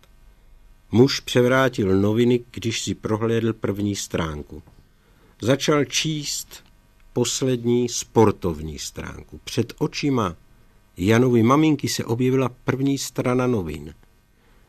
Muž 0.90 1.20
převrátil 1.20 2.00
noviny, 2.00 2.44
když 2.50 2.82
si 2.82 2.94
prohlédl 2.94 3.52
první 3.52 3.96
stránku. 3.96 4.62
Začal 5.42 5.84
číst 5.84 6.64
poslední 7.12 7.88
sportovní 7.88 8.78
stránku. 8.78 9.40
Před 9.44 9.72
očima 9.78 10.36
Janovy 10.96 11.42
maminky 11.42 11.88
se 11.88 12.04
objevila 12.04 12.48
první 12.48 12.98
strana 12.98 13.46
novin. 13.46 13.94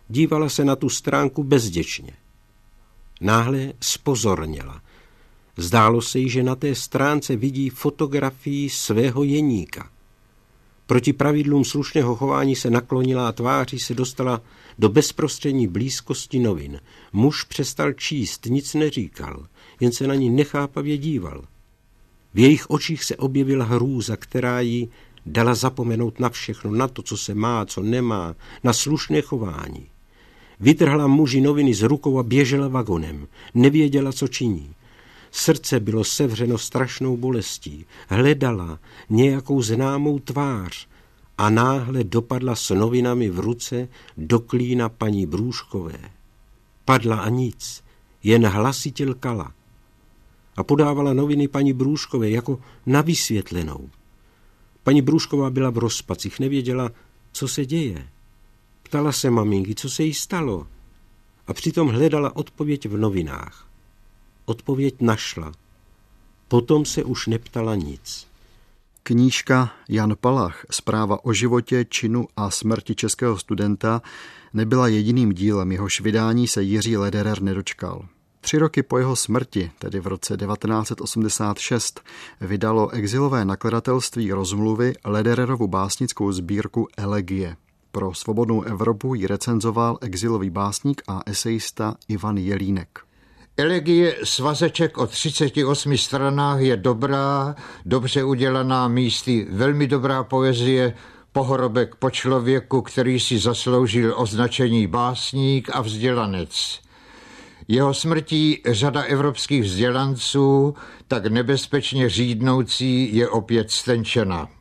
Dívala 0.09 0.49
se 0.49 0.65
na 0.65 0.75
tu 0.75 0.89
stránku 0.89 1.43
bezděčně. 1.43 2.11
Náhle 3.21 3.73
spozorněla. 3.81 4.81
Zdálo 5.57 6.01
se 6.01 6.19
jí, 6.19 6.29
že 6.29 6.43
na 6.43 6.55
té 6.55 6.75
stránce 6.75 7.35
vidí 7.35 7.69
fotografii 7.69 8.69
svého 8.69 9.23
jeníka. 9.23 9.89
Proti 10.85 11.13
pravidlům 11.13 11.65
slušného 11.65 12.15
chování 12.15 12.55
se 12.55 12.69
naklonila 12.69 13.27
a 13.27 13.31
tváří 13.31 13.79
se 13.79 13.93
dostala 13.93 14.41
do 14.79 14.89
bezprostřední 14.89 15.67
blízkosti 15.67 16.39
novin. 16.39 16.81
Muž 17.13 17.43
přestal 17.43 17.93
číst, 17.93 18.45
nic 18.45 18.73
neříkal 18.73 19.47
jen 19.79 19.91
se 19.91 20.07
na 20.07 20.15
ní 20.15 20.29
nechápavě 20.29 20.97
díval. 20.97 21.43
V 22.33 22.39
jejich 22.39 22.69
očích 22.69 23.03
se 23.03 23.15
objevila 23.15 23.65
hrůza, 23.65 24.17
která 24.17 24.59
jí 24.59 24.89
dala 25.25 25.55
zapomenout 25.55 26.19
na 26.19 26.29
všechno, 26.29 26.71
na 26.71 26.87
to, 26.87 27.01
co 27.01 27.17
se 27.17 27.33
má, 27.33 27.65
co 27.65 27.81
nemá, 27.81 28.35
na 28.63 28.73
slušné 28.73 29.21
chování. 29.21 29.89
Vytrhla 30.59 31.07
muži 31.07 31.41
noviny 31.41 31.73
z 31.73 31.81
rukou 31.81 32.19
a 32.19 32.23
běžela 32.23 32.67
vagonem. 32.67 33.27
Nevěděla, 33.53 34.11
co 34.11 34.27
činí. 34.27 34.69
Srdce 35.31 35.79
bylo 35.79 36.03
sevřeno 36.03 36.57
strašnou 36.57 37.17
bolestí. 37.17 37.85
Hledala 38.09 38.79
nějakou 39.09 39.61
známou 39.61 40.19
tvář 40.19 40.87
a 41.37 41.49
náhle 41.49 42.03
dopadla 42.03 42.55
s 42.55 42.75
novinami 42.75 43.29
v 43.29 43.39
ruce 43.39 43.87
do 44.17 44.39
klína 44.39 44.89
paní 44.89 45.25
Brůškové. 45.25 45.99
Padla 46.85 47.17
a 47.17 47.29
nic, 47.29 47.83
jen 48.23 48.45
hlasitě 48.45 49.05
lkala 49.05 49.51
a 50.57 50.63
podávala 50.63 51.13
noviny 51.13 51.47
paní 51.47 51.73
Brůškové 51.73 52.29
jako 52.29 52.59
na 52.85 53.01
vysvětlenou. 53.01 53.89
Paní 54.83 55.01
Brůšková 55.01 55.49
byla 55.49 55.69
v 55.69 55.77
rozpacích, 55.77 56.39
nevěděla, 56.39 56.91
co 57.31 57.47
se 57.47 57.65
děje. 57.65 58.07
Ptala 58.88 59.12
se 59.12 59.29
maminky, 59.29 59.75
co 59.75 59.89
se 59.89 60.03
jí 60.03 60.13
stalo 60.13 60.67
a 61.48 61.53
přitom 61.53 61.88
hledala 61.88 62.36
odpověď 62.36 62.88
v 62.88 62.98
novinách. 62.98 63.67
Odpověď 64.46 64.96
našla. 65.01 65.51
Potom 66.48 66.86
se 66.86 67.03
už 67.03 67.27
neptala 67.27 67.75
nic. 67.75 68.27
Knížka 69.03 69.72
Jan 69.89 70.15
Palach, 70.22 70.65
zpráva 70.72 71.25
o 71.25 71.34
životě, 71.34 71.86
činu 71.89 72.27
a 72.38 72.50
smrti 72.50 72.96
českého 72.96 73.38
studenta, 73.38 74.01
nebyla 74.53 74.88
jediným 74.88 75.34
dílem, 75.34 75.72
jehož 75.72 76.01
vydání 76.01 76.48
se 76.48 76.63
Jiří 76.63 76.98
Lederer 76.98 77.41
nedočkal. 77.41 78.08
Tři 78.41 78.58
roky 78.58 78.84
po 78.84 78.98
jeho 78.98 79.15
smrti, 79.15 79.72
tedy 79.79 80.00
v 80.00 80.08
roce 80.08 80.38
1986, 80.38 82.01
vydalo 82.41 82.89
exilové 82.89 83.46
nakladatelství 83.46 84.32
rozmluvy 84.32 84.94
Ledererovu 85.06 85.67
básnickou 85.67 86.32
sbírku 86.32 86.88
Elegie. 86.98 87.56
Pro 87.97 88.13
svobodnou 88.13 88.61
Evropu 88.61 89.15
ji 89.15 89.27
recenzoval 89.27 89.97
exilový 90.01 90.49
básník 90.49 91.01
a 91.07 91.21
esejista 91.25 91.95
Ivan 92.07 92.37
Jelínek. 92.37 92.99
Elegie 93.57 94.15
svazeček 94.23 94.97
o 94.97 95.07
38 95.07 95.97
stranách 95.97 96.59
je 96.59 96.77
dobrá, 96.77 97.55
dobře 97.85 98.23
udělaná 98.23 98.87
místy, 98.87 99.47
velmi 99.49 99.87
dobrá 99.87 100.23
poezie, 100.23 100.93
pohrobek 101.31 101.95
po 101.95 102.09
člověku, 102.09 102.81
který 102.81 103.19
si 103.19 103.39
zasloužil 103.39 104.13
označení 104.17 104.87
básník 104.87 105.69
a 105.73 105.81
vzdělanec. 105.81 106.79
Jeho 107.67 107.93
smrtí 107.93 108.61
řada 108.65 109.01
evropských 109.01 109.63
vzdělanců, 109.63 110.75
tak 111.07 111.25
nebezpečně 111.25 112.09
řídnoucí, 112.09 113.15
je 113.15 113.29
opět 113.29 113.71
stenčena. 113.71 114.56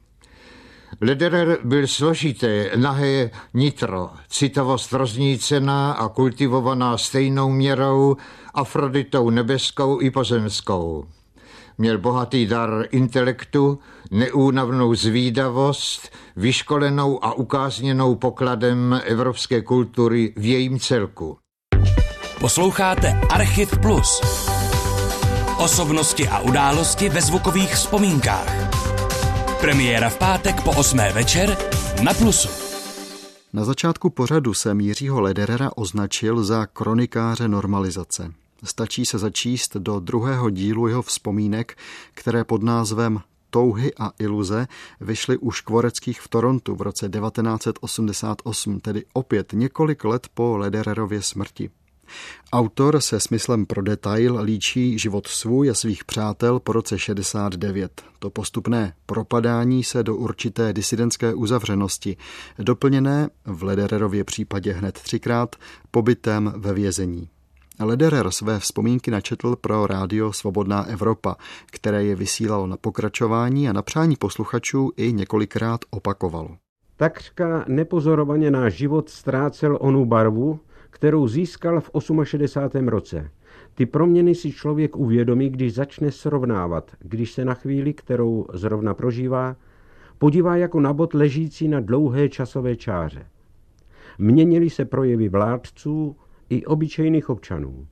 Lederer 1.01 1.59
byl 1.65 1.87
složité, 1.87 2.71
nahé 2.77 3.31
nitro, 3.55 4.11
citovost 4.29 4.93
roznícená 4.93 5.93
a 5.93 6.09
kultivovaná 6.09 6.99
stejnou 6.99 7.51
měrou, 7.51 8.17
Afroditou 8.55 9.31
nebeskou 9.31 10.01
i 10.01 10.11
pozemskou. 10.11 11.07
Měl 11.79 11.99
bohatý 11.99 12.47
dar 12.47 12.87
intelektu, 12.91 13.79
neúnavnou 14.11 14.95
zvídavost, 14.95 16.13
vyškolenou 16.37 17.25
a 17.25 17.33
ukázněnou 17.33 18.15
pokladem 18.15 19.01
evropské 19.05 19.63
kultury 19.63 20.33
v 20.37 20.45
jejím 20.45 20.81
celku. 20.81 21.39
Posloucháte 22.41 23.21
Archiv 23.31 23.79
Plus. 23.79 24.21
Osobnosti 25.59 26.29
a 26.29 26.41
události 26.41 27.09
ve 27.09 27.21
zvukových 27.21 27.75
vzpomínkách. 27.75 28.66
Premiéra 29.61 30.11
v 30.11 30.19
pátek 30.19 30.61
po 30.61 30.71
8. 30.71 30.99
večer 30.99 31.57
na 32.05 32.15
Plusu. 32.15 32.49
Na 33.53 33.65
začátku 33.65 34.11
pořadu 34.11 34.55
jsem 34.55 34.81
Jiřího 34.81 35.21
Lederera 35.21 35.71
označil 35.77 36.45
za 36.45 36.67
kronikáře 36.67 37.49
normalizace. 37.49 38.33
Stačí 38.65 39.07
se 39.07 39.19
začíst 39.19 39.77
do 39.77 40.01
druhého 40.01 40.51
dílu 40.51 40.89
jeho 40.89 41.03
vzpomínek, 41.03 41.79
které 42.15 42.45
pod 42.45 42.63
názvem 42.63 43.21
Touhy 43.51 43.95
a 43.99 44.13
iluze 44.19 44.67
vyšly 45.01 45.37
u 45.37 45.51
Škvoreckých 45.51 46.21
v 46.21 46.29
Torontu 46.29 46.75
v 46.75 46.83
roce 46.83 47.09
1988, 47.09 48.81
tedy 48.81 49.05
opět 49.13 49.53
několik 49.53 50.05
let 50.05 50.27
po 50.35 50.57
Ledererově 50.57 51.23
smrti. 51.23 51.71
Autor 52.53 53.01
se 53.01 53.21
smyslem 53.21 53.67
pro 53.67 53.83
detail 53.83 54.41
líčí 54.43 54.99
život 54.99 55.27
svůj 55.27 55.71
a 55.71 55.75
svých 55.75 56.05
přátel 56.05 56.61
po 56.61 56.73
roce 56.73 56.99
69. 56.99 58.03
To 58.19 58.31
postupné 58.31 58.95
propadání 59.07 59.85
se 59.85 60.03
do 60.03 60.17
určité 60.17 60.73
disidentské 60.73 61.35
uzavřenosti, 61.35 62.17
doplněné 62.59 63.29
v 63.45 63.63
Ledererově 63.63 64.25
případě 64.25 64.73
hned 64.73 64.95
třikrát 64.95 65.57
pobytem 65.91 66.53
ve 66.57 66.75
vězení. 66.75 67.29
Lederer 67.81 68.31
své 68.31 68.59
vzpomínky 68.59 69.11
načetl 69.11 69.57
pro 69.57 69.87
rádio 69.87 70.33
Svobodná 70.33 70.85
Evropa, 70.85 71.37
které 71.67 72.05
je 72.05 72.17
vysílalo 72.17 72.67
na 72.67 72.77
pokračování 72.77 73.69
a 73.69 73.73
na 73.73 73.83
přání 73.83 74.17
posluchačů 74.17 74.93
i 74.97 75.13
několikrát 75.13 75.81
opakovalo. 75.91 76.57
Takřka 76.97 77.65
nepozorovaně 77.69 78.51
náš 78.51 78.75
život 78.75 79.11
ztrácel 79.11 79.79
onu 79.81 80.05
barvu, 80.05 80.61
kterou 80.91 81.29
získal 81.29 81.81
v 81.81 81.91
68. 82.25 82.89
roce. 82.89 83.31
Ty 83.75 83.87
proměny 83.87 84.35
si 84.35 84.53
člověk 84.53 84.97
uvědomí, 84.97 85.51
když 85.51 85.75
začne 85.75 86.11
srovnávat, 86.11 86.91
když 86.99 87.33
se 87.33 87.45
na 87.45 87.55
chvíli, 87.55 87.93
kterou 87.93 88.47
zrovna 88.53 88.95
prožívá, 88.95 89.57
podívá 90.19 90.57
jako 90.57 90.81
na 90.81 90.93
bod 90.93 91.15
ležící 91.15 91.69
na 91.69 91.81
dlouhé 91.81 92.29
časové 92.29 92.77
čáře. 92.77 93.27
Měnily 94.19 94.71
se 94.71 94.85
projevy 94.85 95.29
vládců 95.29 96.17
i 96.51 96.65
obyčejných 96.65 97.31
občanů. 97.31 97.87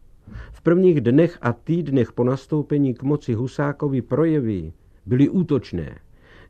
V 0.52 0.60
prvních 0.60 1.00
dnech 1.00 1.38
a 1.42 1.52
týdnech 1.52 2.12
po 2.12 2.24
nastoupení 2.24 2.94
k 2.94 3.02
moci 3.02 3.34
Husákovi 3.34 4.02
projevy 4.02 4.72
byly 5.06 5.28
útočné. 5.28 5.98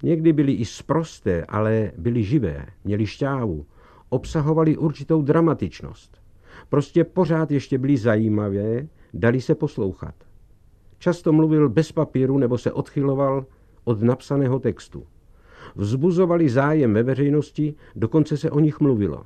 Někdy 0.02 0.32
byly 0.32 0.52
i 0.52 0.64
sprosté, 0.64 1.44
ale 1.44 1.92
byly 1.98 2.22
živé, 2.22 2.66
měly 2.84 3.06
šťávu, 3.06 3.66
obsahovaly 4.08 4.76
určitou 4.76 5.22
dramatičnost. 5.22 6.23
Prostě 6.74 7.04
pořád 7.04 7.50
ještě 7.50 7.78
byly 7.78 7.96
zajímavé, 7.96 8.86
dali 9.14 9.40
se 9.40 9.54
poslouchat. 9.54 10.14
Často 10.98 11.32
mluvil 11.32 11.68
bez 11.68 11.92
papíru 11.92 12.38
nebo 12.38 12.58
se 12.58 12.72
odchyloval 12.72 13.46
od 13.84 14.02
napsaného 14.02 14.58
textu. 14.58 15.06
Vzbuzovali 15.76 16.48
zájem 16.48 16.94
ve 16.94 17.02
veřejnosti, 17.02 17.74
dokonce 17.96 18.36
se 18.36 18.50
o 18.50 18.60
nich 18.60 18.80
mluvilo. 18.80 19.22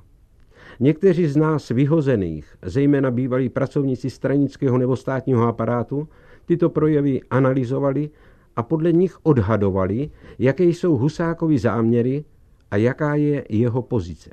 Někteří 0.80 1.26
z 1.26 1.36
nás 1.36 1.68
vyhozených, 1.68 2.56
zejména 2.62 3.10
bývalí 3.10 3.48
pracovníci 3.48 4.10
stranického 4.10 4.78
nebo 4.78 4.96
státního 4.96 5.46
aparátu, 5.46 6.08
tyto 6.44 6.70
projevy 6.70 7.20
analyzovali 7.30 8.10
a 8.56 8.62
podle 8.62 8.92
nich 8.92 9.18
odhadovali, 9.22 10.10
jaké 10.38 10.64
jsou 10.64 10.96
Husákovi 10.96 11.58
záměry 11.58 12.24
a 12.70 12.76
jaká 12.76 13.14
je 13.14 13.44
jeho 13.48 13.82
pozice. 13.82 14.30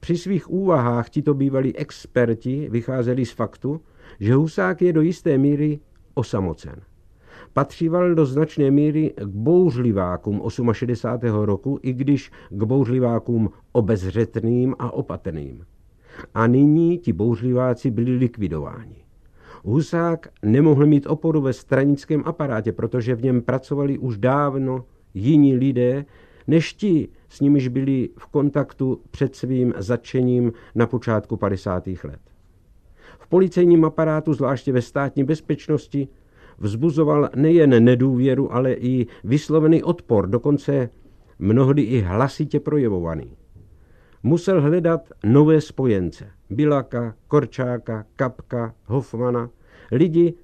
Při 0.00 0.16
svých 0.16 0.50
úvahách 0.50 1.10
tito 1.10 1.34
bývalí 1.34 1.76
experti 1.76 2.68
vycházeli 2.70 3.26
z 3.26 3.32
faktu, 3.32 3.80
že 4.20 4.34
Husák 4.34 4.82
je 4.82 4.92
do 4.92 5.00
jisté 5.00 5.38
míry 5.38 5.80
osamocen. 6.14 6.76
Patříval 7.52 8.14
do 8.14 8.26
značné 8.26 8.70
míry 8.70 9.14
k 9.16 9.24
bouřlivákům 9.24 10.42
68. 10.72 11.36
roku, 11.36 11.78
i 11.82 11.92
když 11.92 12.30
k 12.50 12.62
bouřlivákům 12.62 13.50
obezřetným 13.72 14.74
a 14.78 14.90
opatrným. 14.90 15.64
A 16.34 16.46
nyní 16.46 16.98
ti 16.98 17.12
bouřliváci 17.12 17.90
byli 17.90 18.16
likvidováni. 18.16 19.04
Husák 19.64 20.28
nemohl 20.42 20.86
mít 20.86 21.06
oporu 21.06 21.40
ve 21.40 21.52
stranickém 21.52 22.22
aparátě, 22.26 22.72
protože 22.72 23.14
v 23.14 23.22
něm 23.22 23.42
pracovali 23.42 23.98
už 23.98 24.18
dávno 24.18 24.84
jiní 25.14 25.56
lidé, 25.56 26.04
než 26.50 26.74
ti, 26.74 27.08
s 27.28 27.40
nimiž 27.40 27.68
byli 27.68 28.08
v 28.18 28.26
kontaktu 28.26 29.00
před 29.10 29.36
svým 29.36 29.74
začením 29.76 30.52
na 30.74 30.86
počátku 30.86 31.36
50. 31.36 31.86
let. 31.86 32.20
V 33.18 33.26
policejním 33.28 33.84
aparátu, 33.84 34.34
zvláště 34.34 34.72
ve 34.72 34.82
státní 34.82 35.24
bezpečnosti, 35.24 36.08
vzbuzoval 36.58 37.28
nejen 37.36 37.84
nedůvěru, 37.84 38.54
ale 38.54 38.72
i 38.72 39.06
vyslovený 39.24 39.82
odpor, 39.82 40.28
dokonce 40.28 40.90
mnohdy 41.38 41.82
i 41.82 42.00
hlasitě 42.00 42.60
projevovaný. 42.60 43.36
Musel 44.22 44.60
hledat 44.60 45.08
nové 45.24 45.60
spojence. 45.60 46.30
Bilaka, 46.50 47.14
Korčáka, 47.28 48.06
Kapka, 48.16 48.74
Hofmana, 48.84 49.50
lidi, 49.92 50.34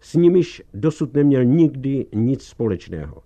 s 0.00 0.14
nimiž 0.14 0.62
dosud 0.74 1.14
neměl 1.14 1.44
nikdy 1.44 2.06
nic 2.14 2.42
společného. 2.42 3.22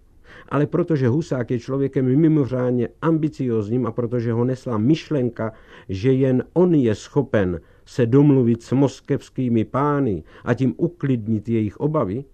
Ale 0.49 0.67
protože 0.67 1.09
Husák 1.09 1.50
je 1.50 1.59
člověkem 1.59 2.21
mimořádně 2.21 2.88
ambiciozním 3.03 3.87
a 3.87 3.93
protože 3.93 4.33
ho 4.33 4.45
nesla 4.45 4.79
myšlenka, 4.79 5.53
že 5.88 6.12
jen 6.12 6.45
on 6.53 6.75
je 6.75 6.95
schopen 6.95 7.61
se 7.85 8.07
domluvit 8.07 8.62
s 8.62 8.73
moskevskými 8.73 9.65
pány 9.65 10.23
a 10.45 10.55
tím 10.55 10.75
uklidnit 10.76 11.49
jejich 11.49 11.76
obavy, 11.76 12.25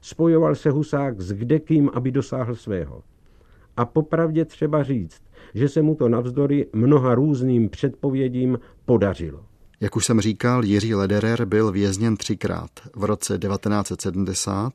spojoval 0.00 0.54
se 0.54 0.70
Husák 0.70 1.20
s 1.20 1.32
kdekým, 1.32 1.90
aby 1.94 2.10
dosáhl 2.10 2.54
svého. 2.54 3.02
A 3.76 3.84
popravdě 3.84 4.44
třeba 4.44 4.82
říct, 4.82 5.22
že 5.54 5.68
se 5.68 5.82
mu 5.82 5.94
to 5.94 6.08
navzdory 6.08 6.66
mnoha 6.72 7.14
různým 7.14 7.68
předpovědím 7.68 8.58
podařilo. 8.84 9.51
Jak 9.82 9.96
už 9.96 10.06
jsem 10.06 10.20
říkal, 10.20 10.64
Jiří 10.64 10.94
Lederer 10.94 11.44
byl 11.44 11.72
vězněn 11.72 12.16
třikrát 12.16 12.70
v 12.94 13.04
roce 13.04 13.38
1970 13.38 14.72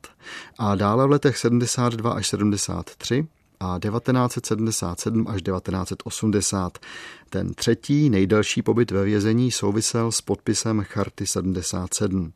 a 0.58 0.74
dále 0.74 1.06
v 1.06 1.10
letech 1.10 1.36
72 1.36 2.12
až 2.12 2.28
73 2.28 3.26
a 3.60 3.78
1977 3.78 5.26
až 5.28 5.42
1980. 5.42 6.78
Ten 7.30 7.54
třetí 7.54 8.10
nejdelší 8.10 8.62
pobyt 8.62 8.90
ve 8.90 9.04
vězení 9.04 9.50
souvisel 9.50 10.12
s 10.12 10.20
podpisem 10.20 10.82
Charty 10.82 11.26
77. 11.26 12.32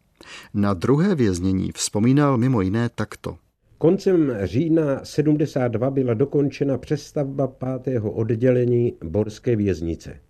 Na 0.54 0.74
druhé 0.74 1.14
věznění 1.14 1.72
vzpomínal 1.72 2.38
mimo 2.38 2.60
jiné 2.60 2.88
takto. 2.94 3.36
Koncem 3.78 4.32
října 4.42 5.04
72 5.04 5.90
byla 5.90 6.14
dokončena 6.14 6.78
přestavba 6.78 7.46
pátého 7.46 8.10
oddělení 8.10 8.92
Borské 9.04 9.56
věznice. 9.56 10.20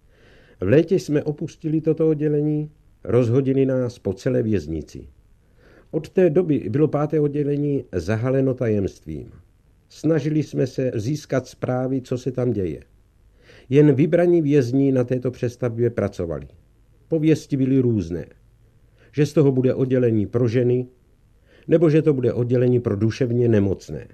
V 0.62 0.68
létě 0.68 0.98
jsme 0.98 1.22
opustili 1.22 1.81
toto 1.81 2.09
oddělení, 2.09 2.70
rozhodili 3.05 3.66
nás 3.66 3.98
po 3.98 4.12
celé 4.12 4.42
věznici. 4.42 5.09
Od 5.90 6.09
té 6.09 6.31
doby 6.31 6.68
bylo 6.70 6.88
páté 6.88 7.20
oddělení 7.20 7.85
zahaleno 7.92 8.55
tajemstvím. 8.55 9.31
Snažili 9.88 10.42
jsme 10.42 10.66
se 10.66 10.92
získat 10.94 11.46
zprávy, 11.46 12.01
co 12.01 12.18
se 12.18 12.33
tam 12.33 12.53
děje. 12.53 12.81
Jen 13.68 13.94
vybraní 13.94 14.42
vězni 14.42 14.92
na 14.92 15.05
této 15.05 15.31
přestavbě 15.31 15.90
pracovali. 15.90 16.46
Pověsti 17.09 17.57
byly 17.57 17.79
různé. 17.79 18.27
Že 19.12 19.27
z 19.27 19.33
toho 19.33 19.53
bude 19.53 19.75
oddělení 19.75 20.27
pro 20.27 20.48
ženy, 20.48 20.87
nebo 21.68 21.90
že 21.90 22.03
to 22.03 22.14
bude 22.14 22.33
oddělení 22.33 22.81
pro 22.81 22.96
duševně 22.96 23.48
nemocné. 23.48 24.09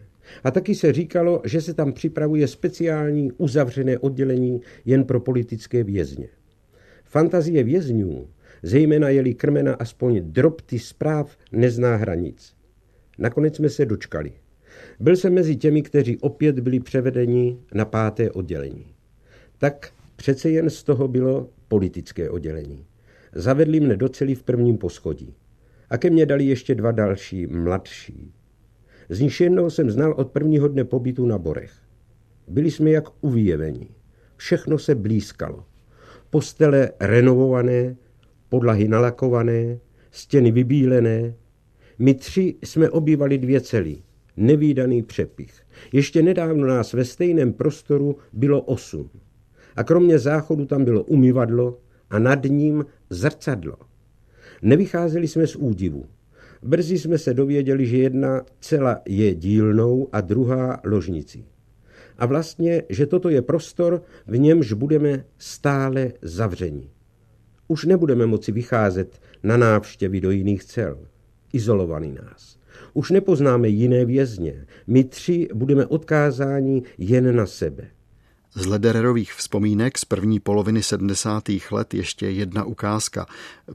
A 0.45 0.51
taky 0.51 0.75
se 0.75 0.93
říkalo, 0.93 1.43
že 1.45 1.61
se 1.61 1.75
tam 1.75 1.93
připravuje 1.93 2.49
speciální 2.49 3.33
uzavřené 3.33 3.99
oddělení 3.99 4.61
jen 4.85 5.05
pro 5.05 5.21
politické 5.21 5.85
vězně. 5.85 6.29
Fantazie 7.11 7.65
vězňů, 7.65 8.29
zejména 8.63 9.09
jeli 9.09 9.35
krmena 9.35 9.75
aspoň 9.75 10.21
drobty 10.23 10.79
zpráv, 10.79 11.37
nezná 11.53 11.97
hranic. 11.97 12.55
Nakonec 13.19 13.57
jsme 13.57 13.69
se 13.69 13.87
dočkali. 13.87 14.33
Byl 15.01 15.17
jsem 15.17 15.35
mezi 15.35 15.57
těmi, 15.57 15.83
kteří 15.83 16.19
opět 16.19 16.61
byli 16.61 16.81
převedeni 16.81 17.59
na 17.75 17.85
páté 17.85 18.31
oddělení. 18.31 18.87
Tak 19.59 19.93
přece 20.17 20.51
jen 20.51 20.71
z 20.71 20.83
toho 20.83 21.09
bylo 21.09 21.51
politické 21.69 22.31
oddělení. 22.31 22.87
Zavedli 23.35 23.81
mne 23.81 23.97
do 23.97 24.09
celý 24.09 24.35
v 24.35 24.43
prvním 24.43 24.79
poschodí. 24.79 25.35
A 25.91 25.99
ke 25.99 26.11
mně 26.11 26.27
dali 26.27 26.45
ještě 26.45 26.75
dva 26.75 26.93
další, 26.93 27.47
mladší. 27.47 28.33
Z 29.09 29.21
nich 29.21 29.41
jednoho 29.41 29.71
jsem 29.71 29.91
znal 29.91 30.13
od 30.13 30.31
prvního 30.31 30.69
dne 30.69 30.85
pobytu 30.85 31.27
na 31.27 31.39
Borech. 31.39 31.73
Byli 32.49 32.71
jsme 32.71 32.91
jak 32.91 33.05
uvěvení. 33.21 33.89
Všechno 34.37 34.79
se 34.79 34.95
blízkalo. 34.95 35.65
Postele 36.31 36.91
renovované, 37.01 37.97
podlahy 38.49 38.89
nalakované, 38.89 39.79
stěny 40.11 40.51
vybílené. 40.51 41.35
My 41.99 42.15
tři 42.15 42.55
jsme 42.63 42.91
obývali 42.91 43.39
dvě 43.39 43.61
celý. 43.61 44.03
Nevýdaný 44.37 45.03
přepich. 45.03 45.63
Ještě 45.93 46.23
nedávno 46.23 46.67
nás 46.67 46.93
ve 46.93 47.05
stejném 47.05 47.53
prostoru 47.53 48.17
bylo 48.33 48.63
osm. 48.63 49.11
A 49.77 49.85
kromě 49.85 50.19
záchodu 50.19 50.67
tam 50.67 50.85
bylo 50.85 51.03
umyvadlo 51.03 51.79
a 52.11 52.19
nad 52.19 52.45
ním 52.45 52.87
zrcadlo. 53.11 53.77
Nevycházeli 54.63 55.29
jsme 55.29 55.47
z 55.47 55.57
údivu. 55.57 56.07
Brzy 56.63 56.99
jsme 56.99 57.19
se 57.19 57.35
dověděli, 57.35 57.87
že 57.87 57.97
jedna 57.97 58.43
cela 58.61 59.01
je 59.09 59.35
dílnou 59.35 60.09
a 60.13 60.21
druhá 60.21 60.81
ložnicí. 60.85 61.45
A 62.19 62.27
vlastně, 62.27 62.83
že 62.89 63.07
toto 63.07 63.29
je 63.29 63.43
prostor, 63.43 64.03
v 64.27 64.39
němž 64.39 64.73
budeme 64.73 65.25
stále 65.39 66.13
zavřeni. 66.23 66.91
Už 67.69 67.85
nebudeme 67.85 68.27
moci 68.27 68.53
vycházet 68.53 69.21
na 69.43 69.57
návštěvy 69.57 70.21
do 70.21 70.31
jiných 70.31 70.65
cel. 70.65 70.99
Izolovaný 71.53 72.13
nás. 72.13 72.59
Už 72.95 73.11
nepoznáme 73.11 73.69
jiné 73.69 74.05
vězně. 74.05 74.67
My 74.87 75.05
tři 75.05 75.49
budeme 75.55 75.87
odkázáni 75.87 76.83
jen 76.99 77.37
na 77.37 77.47
sebe. 77.47 77.89
Z 78.55 78.67
Ledererových 78.67 79.33
vzpomínek 79.33 79.99
z 79.99 80.05
první 80.05 80.41
poloviny 80.41 80.83
70. 80.83 81.45
let 81.71 81.95
ještě 81.95 82.31
jedna 82.31 82.65
ukázka. 82.65 83.27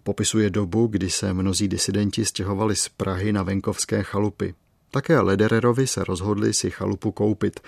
Popisuje 0.03 0.49
dobu, 0.49 0.87
kdy 0.87 1.09
se 1.09 1.33
mnozí 1.33 1.67
disidenti 1.67 2.25
stěhovali 2.25 2.75
z 2.75 2.89
Prahy 2.89 3.33
na 3.33 3.43
venkovské 3.43 4.03
chalupy. 4.03 4.53
Také 4.91 5.19
Ledererovi 5.19 5.87
se 5.87 6.03
rozhodli 6.03 6.53
si 6.53 6.71
chalupu 6.71 7.11
koupit. 7.11 7.59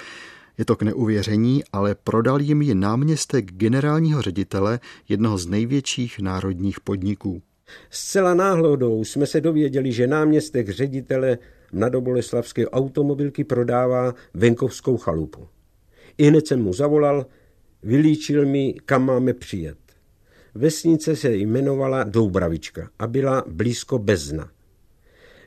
Je 0.57 0.65
to 0.65 0.75
k 0.75 0.83
neuvěření, 0.83 1.63
ale 1.73 1.95
prodal 1.95 2.41
jim 2.41 2.61
ji 2.61 2.75
náměstek 2.75 3.51
generálního 3.51 4.21
ředitele 4.21 4.79
jednoho 5.09 5.37
z 5.37 5.47
největších 5.47 6.19
národních 6.19 6.79
podniků. 6.79 7.41
Zcela 7.89 8.33
náhodou 8.33 9.03
jsme 9.03 9.25
se 9.25 9.41
dověděli, 9.41 9.91
že 9.91 10.07
náměstek 10.07 10.69
ředitele 10.69 11.37
mladoboleslavské 11.73 12.67
automobilky 12.69 13.43
prodává 13.43 14.13
venkovskou 14.33 14.97
chalupu. 14.97 15.47
I 16.17 16.27
hned 16.27 16.47
jsem 16.47 16.61
mu 16.61 16.73
zavolal, 16.73 17.25
vylíčil 17.83 18.45
mi, 18.45 18.75
kam 18.85 19.05
máme 19.05 19.33
přijet. 19.33 19.77
Vesnice 20.55 21.15
se 21.15 21.35
jmenovala 21.35 22.03
Doubravička 22.03 22.89
a 22.99 23.07
byla 23.07 23.43
blízko 23.47 23.99
Bezna. 23.99 24.49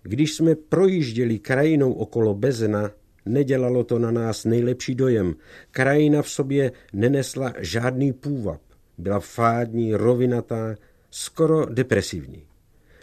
Když 0.02 0.34
jsme 0.34 0.54
projížděli 0.54 1.38
krajinou 1.38 1.92
okolo 1.92 2.34
Bezna, 2.34 2.90
nedělalo 3.32 3.84
to 3.84 3.98
na 3.98 4.10
nás 4.10 4.44
nejlepší 4.44 4.94
dojem. 4.94 5.34
Krajina 5.70 6.22
v 6.22 6.28
sobě 6.28 6.72
nenesla 6.92 7.52
žádný 7.58 8.12
půvab. 8.12 8.60
Byla 8.98 9.20
fádní, 9.20 9.94
rovinatá, 9.94 10.74
skoro 11.10 11.66
depresivní. 11.66 12.42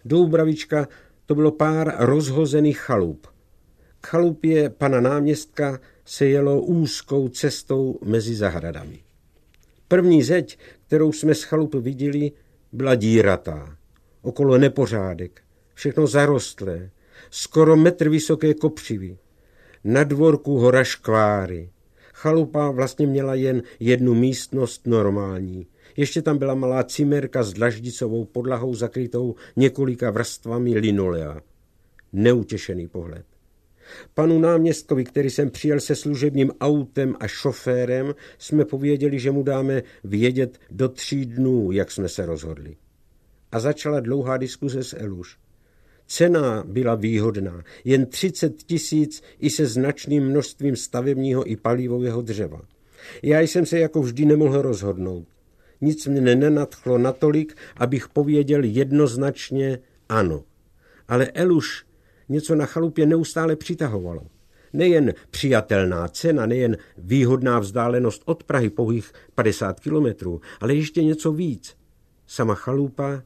Doubravička 0.06 0.88
to 1.26 1.36
bylo 1.36 1.52
pár 1.52 1.96
rozhozených 1.98 2.78
chalup. 2.78 3.28
K 4.02 4.08
chalupě 4.08 4.70
pana 4.70 5.02
náměstka 5.02 5.80
se 6.06 6.26
jelo 6.26 6.62
úzkou 6.62 7.28
cestou 7.28 8.00
mezi 8.04 8.36
zahradami. 8.36 9.00
První 9.88 10.24
zeď, 10.24 10.58
kterou 10.88 11.12
jsme 11.12 11.36
z 11.36 11.44
chalupy 11.44 11.80
viděli, 11.80 12.32
byla 12.72 12.96
díratá. 12.96 13.78
Okolo 14.22 14.58
nepořádek, 14.58 15.42
všechno 15.74 16.08
zarostlé, 16.08 16.90
skoro 17.30 17.76
metr 17.76 18.10
vysoké 18.10 18.54
kopřivy. 18.54 19.18
Na 19.88 20.04
dvorku 20.04 20.58
hora 20.58 20.84
škváry. 20.84 21.70
Chalupa 22.14 22.72
vlastně 22.72 23.08
měla 23.08 23.36
jen 23.36 23.64
jednu 23.80 24.14
místnost 24.14 24.88
normální. 24.88 25.68
Ještě 25.98 26.22
tam 26.22 26.38
byla 26.38 26.56
malá 26.56 26.84
cimerka 26.84 27.44
s 27.44 27.54
dlaždicovou 27.54 28.26
podlahou 28.26 28.76
zakrytou 28.76 29.36
několika 29.56 30.12
vrstvami 30.12 30.80
linolea. 30.80 31.42
Neutěšený 32.14 32.88
pohled. 32.88 33.26
Panu 34.14 34.40
náměstkovi, 34.40 35.04
který 35.04 35.30
jsem 35.30 35.50
přijel 35.50 35.80
se 35.80 35.96
služebním 35.96 36.52
autem 36.62 37.16
a 37.20 37.28
šoférem, 37.28 38.16
jsme 38.38 38.66
pověděli, 38.66 39.20
že 39.20 39.32
mu 39.32 39.44
dáme 39.44 39.84
vědět 40.04 40.60
do 40.72 40.90
tří 40.90 41.26
dnů, 41.26 41.72
jak 41.72 41.92
jsme 41.92 42.10
se 42.10 42.26
rozhodli. 42.26 42.76
A 43.52 43.60
začala 43.60 44.00
dlouhá 44.00 44.38
diskuze 44.38 44.84
s 44.84 44.96
Eluš. 45.00 45.45
Cena 46.08 46.64
byla 46.68 46.96
výhodná, 46.96 47.64
jen 47.84 48.06
30 48.06 48.64
tisíc 48.64 49.24
i 49.40 49.50
se 49.50 49.66
značným 49.66 50.24
množstvím 50.24 50.76
stavebního 50.76 51.52
i 51.52 51.56
palivového 51.56 52.22
dřeva. 52.22 52.62
Já 53.24 53.40
jsem 53.40 53.66
se 53.66 53.80
jako 53.80 54.02
vždy 54.02 54.26
nemohl 54.26 54.62
rozhodnout. 54.62 55.28
Nic 55.82 56.08
mě 56.08 56.36
nenadchlo 56.36 56.98
natolik, 56.98 57.58
abych 57.78 58.10
pověděl 58.10 58.64
jednoznačně 58.64 59.80
ano. 60.10 60.44
Ale 61.08 61.26
Eluš 61.26 61.86
něco 62.30 62.56
na 62.56 62.66
chalupě 62.66 63.06
neustále 63.06 63.56
přitahovalo. 63.56 64.22
Nejen 64.74 65.14
přijatelná 65.30 66.08
cena, 66.08 66.46
nejen 66.46 66.78
výhodná 66.98 67.60
vzdálenost 67.60 68.22
od 68.26 68.44
Prahy 68.44 68.70
pouhých 68.70 69.14
50 69.36 69.80
kilometrů, 69.80 70.42
ale 70.60 70.76
ještě 70.76 71.04
něco 71.04 71.32
víc. 71.32 71.76
Sama 72.28 72.56
chalupa, 72.56 73.24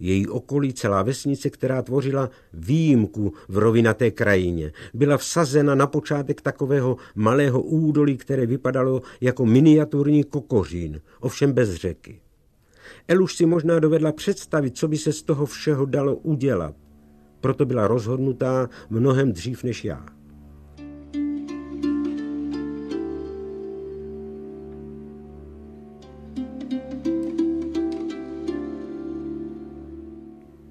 její 0.00 0.26
okolí, 0.26 0.72
celá 0.72 1.02
vesnice, 1.02 1.50
která 1.50 1.82
tvořila 1.82 2.30
výjimku 2.52 3.32
v 3.48 3.58
rovinaté 3.58 4.10
krajině, 4.10 4.72
byla 4.94 5.16
vsazena 5.16 5.74
na 5.74 5.86
počátek 5.86 6.40
takového 6.40 6.96
malého 7.14 7.62
údolí, 7.62 8.16
které 8.16 8.46
vypadalo 8.46 9.02
jako 9.20 9.46
miniaturní 9.46 10.24
kokořín, 10.24 11.00
ovšem 11.20 11.52
bez 11.52 11.74
řeky. 11.74 12.20
Eluš 13.08 13.36
si 13.36 13.46
možná 13.46 13.78
dovedla 13.78 14.12
představit, 14.12 14.76
co 14.76 14.88
by 14.88 14.98
se 14.98 15.12
z 15.12 15.22
toho 15.22 15.46
všeho 15.46 15.86
dalo 15.86 16.14
udělat 16.14 16.74
proto 17.40 17.66
byla 17.66 17.86
rozhodnutá 17.86 18.68
mnohem 18.90 19.32
dřív 19.32 19.64
než 19.64 19.84
já. 19.84 20.06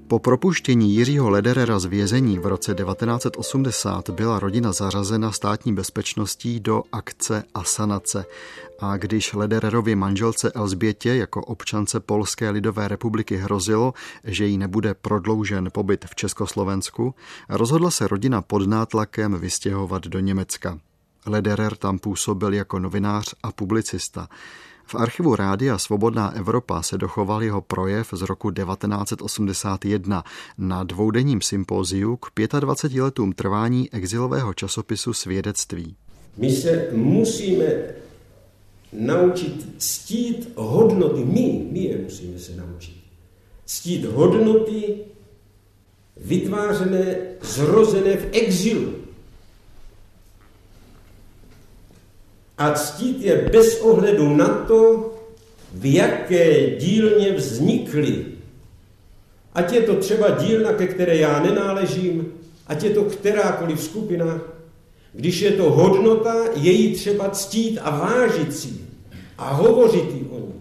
Po 0.07 0.19
propuštění 0.19 0.95
Jiřího 0.95 1.29
Lederera 1.29 1.79
z 1.79 1.85
vězení 1.85 2.39
v 2.39 2.45
roce 2.45 2.75
1980 2.75 4.09
byla 4.09 4.39
rodina 4.39 4.71
zařazena 4.71 5.31
státní 5.31 5.73
bezpečností 5.73 6.59
do 6.59 6.83
akce 6.91 7.43
Asanace. 7.53 8.25
A 8.79 8.97
když 8.97 9.33
Ledererovi 9.33 9.95
manželce 9.95 10.51
Elzbětě 10.51 11.15
jako 11.15 11.41
občance 11.41 11.99
Polské 11.99 12.49
lidové 12.49 12.87
republiky 12.87 13.37
hrozilo, 13.37 13.93
že 14.23 14.45
jí 14.45 14.57
nebude 14.57 14.93
prodloužen 14.93 15.69
pobyt 15.71 16.05
v 16.05 16.15
Československu, 16.15 17.15
rozhodla 17.49 17.91
se 17.91 18.07
rodina 18.07 18.41
pod 18.41 18.67
nátlakem 18.67 19.39
vystěhovat 19.39 20.07
do 20.07 20.19
Německa. 20.19 20.79
Lederer 21.25 21.75
tam 21.75 21.99
působil 21.99 22.53
jako 22.53 22.79
novinář 22.79 23.35
a 23.43 23.51
publicista. 23.51 24.27
V 24.89 24.95
archivu 24.95 25.35
Rádia 25.35 25.77
Svobodná 25.77 26.31
Evropa 26.31 26.81
se 26.81 26.97
dochoval 26.97 27.43
jeho 27.43 27.61
projev 27.61 28.07
z 28.13 28.21
roku 28.21 28.51
1981 28.51 30.23
na 30.57 30.83
dvoudenním 30.83 31.41
sympóziu 31.41 32.15
k 32.17 32.31
25 32.59 33.01
letům 33.01 33.33
trvání 33.33 33.93
exilového 33.93 34.53
časopisu 34.53 35.13
Svědectví. 35.13 35.95
My 36.37 36.51
se 36.51 36.87
musíme 36.91 37.65
naučit 38.93 39.69
ctít 39.77 40.49
hodnoty, 40.55 41.25
my, 41.25 41.67
my 41.71 41.79
je 41.79 41.97
musíme 41.97 42.39
se 42.39 42.55
naučit, 42.55 42.97
ctít 43.65 44.05
hodnoty 44.05 44.95
vytvářené, 46.17 47.15
zrozené 47.41 48.17
v 48.17 48.29
exilu. 48.31 49.06
A 52.57 52.71
ctít 52.71 53.21
je 53.21 53.49
bez 53.51 53.81
ohledu 53.81 54.35
na 54.35 54.47
to, 54.47 55.13
v 55.73 55.93
jaké 55.93 56.75
dílně 56.75 57.33
vznikly. 57.33 58.25
Ať 59.53 59.73
je 59.73 59.81
to 59.81 59.95
třeba 59.95 60.29
dílna, 60.29 60.73
ke 60.73 60.87
které 60.87 61.17
já 61.17 61.39
nenáležím, 61.39 62.33
ať 62.67 62.83
je 62.83 62.89
to 62.89 63.03
kterákoliv 63.03 63.83
skupina, 63.83 64.41
když 65.13 65.41
je 65.41 65.51
to 65.51 65.71
hodnota, 65.71 66.35
je 66.55 66.71
jí 66.71 66.95
třeba 66.95 67.29
ctít 67.29 67.79
a 67.81 67.89
vážit 67.89 68.55
si 68.55 68.69
a 69.37 69.53
hovořit 69.53 70.13
jí 70.13 70.27
o 70.31 70.39
ní. 70.39 70.53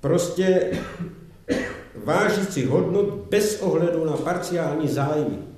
Prostě 0.00 0.70
vážit 2.04 2.52
si 2.52 2.64
hodnot 2.64 3.08
bez 3.30 3.60
ohledu 3.60 4.04
na 4.04 4.16
parciální 4.16 4.88
zájmy. 4.88 5.51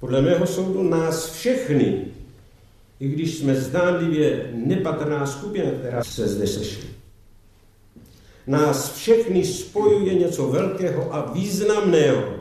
Podle 0.00 0.22
mého 0.22 0.46
soudu 0.46 0.82
nás 0.82 1.32
všechny, 1.32 2.04
i 3.00 3.08
když 3.08 3.34
jsme 3.34 3.54
zdánlivě 3.54 4.50
nepatrná 4.54 5.26
skupina, 5.26 5.70
která 5.70 6.04
se 6.04 6.28
zde 6.28 6.46
sešli, 6.46 6.88
nás 8.46 8.94
všechny 8.94 9.44
spojuje 9.44 10.14
něco 10.14 10.46
velkého 10.46 11.14
a 11.14 11.32
významného. 11.32 12.36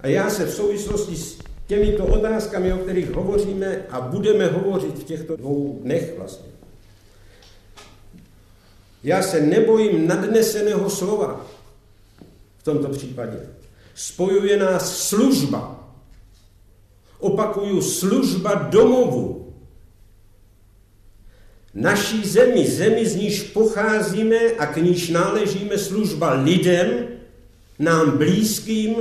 A 0.00 0.06
já 0.06 0.30
se 0.30 0.46
v 0.46 0.54
souvislosti 0.54 1.16
s 1.16 1.38
těmito 1.66 2.06
otázkami, 2.06 2.72
o 2.72 2.78
kterých 2.78 3.10
hovoříme 3.10 3.86
a 3.90 4.00
budeme 4.00 4.46
hovořit 4.46 4.98
v 4.98 5.04
těchto 5.04 5.36
dvou 5.36 5.78
dnech 5.82 6.18
vlastně, 6.18 6.48
já 9.04 9.22
se 9.22 9.40
nebojím 9.40 10.06
nadneseného 10.06 10.90
slova 10.90 11.46
v 12.58 12.62
tomto 12.62 12.88
případě. 12.88 13.38
Spojuje 13.94 14.56
nás 14.56 14.98
služba 14.98 15.83
opakuju, 17.18 17.82
služba 17.82 18.54
domovu. 18.54 19.54
Naší 21.74 22.24
zemi, 22.24 22.66
zemi, 22.66 23.06
z 23.06 23.16
níž 23.16 23.42
pocházíme 23.42 24.38
a 24.58 24.66
k 24.66 24.76
níž 24.76 25.08
náležíme 25.08 25.78
služba 25.78 26.32
lidem, 26.32 26.88
nám 27.78 28.18
blízkým, 28.18 28.96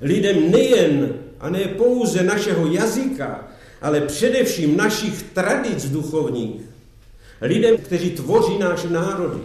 lidem 0.00 0.50
nejen 0.50 1.14
a 1.40 1.50
ne 1.50 1.64
pouze 1.64 2.22
našeho 2.22 2.66
jazyka, 2.66 3.48
ale 3.82 4.00
především 4.00 4.76
našich 4.76 5.22
tradic 5.22 5.90
duchovních, 5.90 6.60
lidem, 7.40 7.76
kteří 7.76 8.10
tvoří 8.10 8.58
náš 8.58 8.84
národy. 8.84 9.40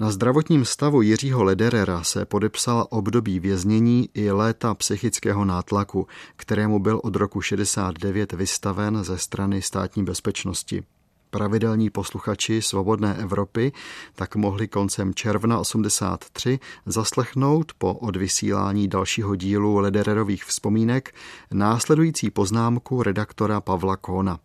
Na 0.00 0.10
zdravotním 0.10 0.64
stavu 0.64 1.02
Jiřího 1.02 1.44
Lederera 1.44 2.04
se 2.04 2.24
podepsala 2.24 2.92
období 2.92 3.40
věznění 3.40 4.08
i 4.14 4.30
léta 4.30 4.74
psychického 4.74 5.44
nátlaku, 5.44 6.06
kterému 6.36 6.78
byl 6.78 7.00
od 7.04 7.16
roku 7.16 7.40
69 7.40 8.32
vystaven 8.32 9.04
ze 9.04 9.18
strany 9.18 9.62
státní 9.62 10.04
bezpečnosti. 10.04 10.82
Pravidelní 11.30 11.90
posluchači 11.90 12.62
Svobodné 12.62 13.16
Evropy 13.16 13.72
tak 14.14 14.36
mohli 14.36 14.68
koncem 14.68 15.14
června 15.14 15.58
83 15.58 16.58
zaslechnout 16.86 17.72
po 17.78 17.94
odvysílání 17.94 18.88
dalšího 18.88 19.36
dílu 19.36 19.78
Ledererových 19.78 20.44
vzpomínek 20.44 21.14
následující 21.52 22.30
poznámku 22.30 23.02
redaktora 23.02 23.60
Pavla 23.60 23.96
Kóna. 23.96 24.38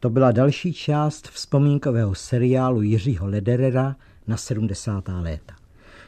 To 0.00 0.10
byla 0.10 0.32
další 0.32 0.72
část 0.72 1.28
vzpomínkového 1.28 2.14
seriálu 2.14 2.82
Jiřího 2.82 3.26
Lederera 3.26 3.96
na 4.26 4.36
70. 4.36 5.08
léta. 5.08 5.54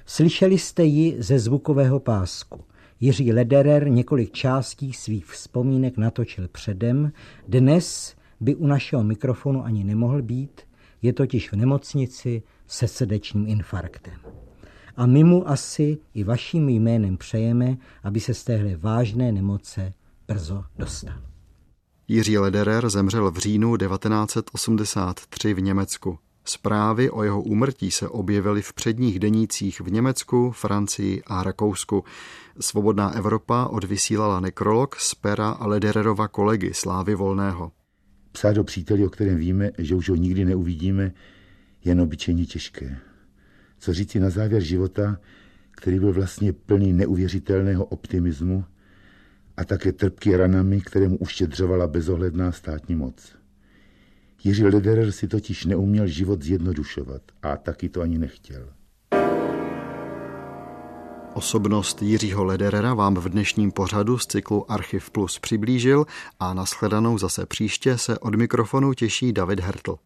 Slyšeli 0.07 0.59
jste 0.59 0.85
ji 0.85 1.17
ze 1.19 1.39
zvukového 1.39 2.01
pásku. 2.01 2.65
Jiří 3.01 3.33
Lederer 3.33 3.89
několik 3.89 4.33
částí 4.33 4.93
svých 4.93 5.27
vzpomínek 5.27 5.97
natočil 5.97 6.49
předem. 6.49 7.13
Dnes 7.49 8.17
by 8.41 8.55
u 8.55 8.67
našeho 8.67 9.05
mikrofonu 9.05 9.65
ani 9.65 9.85
nemohl 9.85 10.23
být, 10.23 10.61
je 11.03 11.13
totiž 11.13 11.53
v 11.53 11.57
nemocnici 11.57 12.43
se 12.67 12.89
srdečním 12.89 13.49
infarktem. 13.49 14.19
A 14.97 15.07
my 15.07 15.25
mu 15.25 15.49
asi 15.49 15.99
i 16.15 16.25
vaším 16.25 16.69
jménem 16.69 17.17
přejeme, 17.17 17.77
aby 18.03 18.21
se 18.21 18.35
z 18.35 18.45
téhle 18.45 18.77
vážné 18.77 19.33
nemoce 19.33 19.93
brzo 20.29 20.65
dostal. 20.79 21.15
Jiří 22.09 22.39
Lederer 22.39 22.91
zemřel 22.91 23.31
v 23.31 23.39
říjnu 23.39 23.77
1983 23.77 25.55
v 25.55 25.61
Německu. 25.61 26.19
Zprávy 26.49 27.11
o 27.11 27.23
jeho 27.23 27.43
úmrtí 27.43 27.91
se 27.91 28.09
objevily 28.09 28.63
v 28.63 28.73
předních 28.73 29.19
denících 29.19 29.81
v 29.81 29.93
Německu, 29.93 30.51
Francii 30.51 31.23
a 31.27 31.43
Rakousku. 31.43 32.05
Svobodná 32.61 33.11
Evropa 33.11 33.67
odvysílala 33.67 34.41
nekrolog 34.41 34.97
z 34.97 35.15
pera 35.15 35.57
Ledererova 35.61 36.29
kolegy 36.29 36.75
Slávy 36.75 37.15
Volného. 37.15 37.73
Psát 38.33 38.59
o 38.59 38.65
příteli, 38.65 39.07
o 39.07 39.11
kterém 39.11 39.37
víme, 39.37 39.71
že 39.79 39.95
už 39.95 40.09
ho 40.09 40.17
nikdy 40.17 40.45
neuvidíme, 40.45 41.13
jen 41.85 42.01
obyčejně 42.01 42.47
těžké. 42.47 42.99
Co 43.79 43.93
říci 43.93 44.21
na 44.21 44.31
závěr 44.31 44.63
života, 44.63 45.19
který 45.71 45.99
byl 45.99 46.13
vlastně 46.13 46.53
plný 46.53 46.93
neuvěřitelného 46.93 47.85
optimismu 47.85 48.65
a 49.57 49.65
také 49.65 49.93
trpký 49.93 50.37
ranami, 50.37 50.81
které 50.81 51.09
mu 51.09 51.19
uštědřovala 51.19 51.87
bezohledná 51.87 52.53
státní 52.53 52.95
moc. 52.95 53.37
Jiří 54.47 54.65
Lederer 54.65 55.13
si 55.13 55.29
totiž 55.29 55.65
neuměl 55.65 56.07
život 56.07 56.43
zjednodušovat 56.43 57.23
a 57.43 57.57
taky 57.57 57.89
to 57.89 58.01
ani 58.01 58.19
nechtěl. 58.19 58.69
Osobnost 61.35 62.03
Jiřího 62.03 62.45
Lederera 62.45 62.95
vám 62.95 63.15
v 63.15 63.29
dnešním 63.29 63.73
pořadu 63.73 64.19
z 64.19 64.27
cyklu 64.27 64.73
Archiv 64.73 65.11
Plus 65.11 65.39
přiblížil 65.39 66.05
a 66.41 66.55
nashledanou 66.55 67.19
zase 67.19 67.47
příště 67.47 67.99
se 67.99 68.19
od 68.19 68.35
mikrofonu 68.35 68.95
těší 68.95 69.33
David 69.33 69.61
Hertl. 69.61 69.99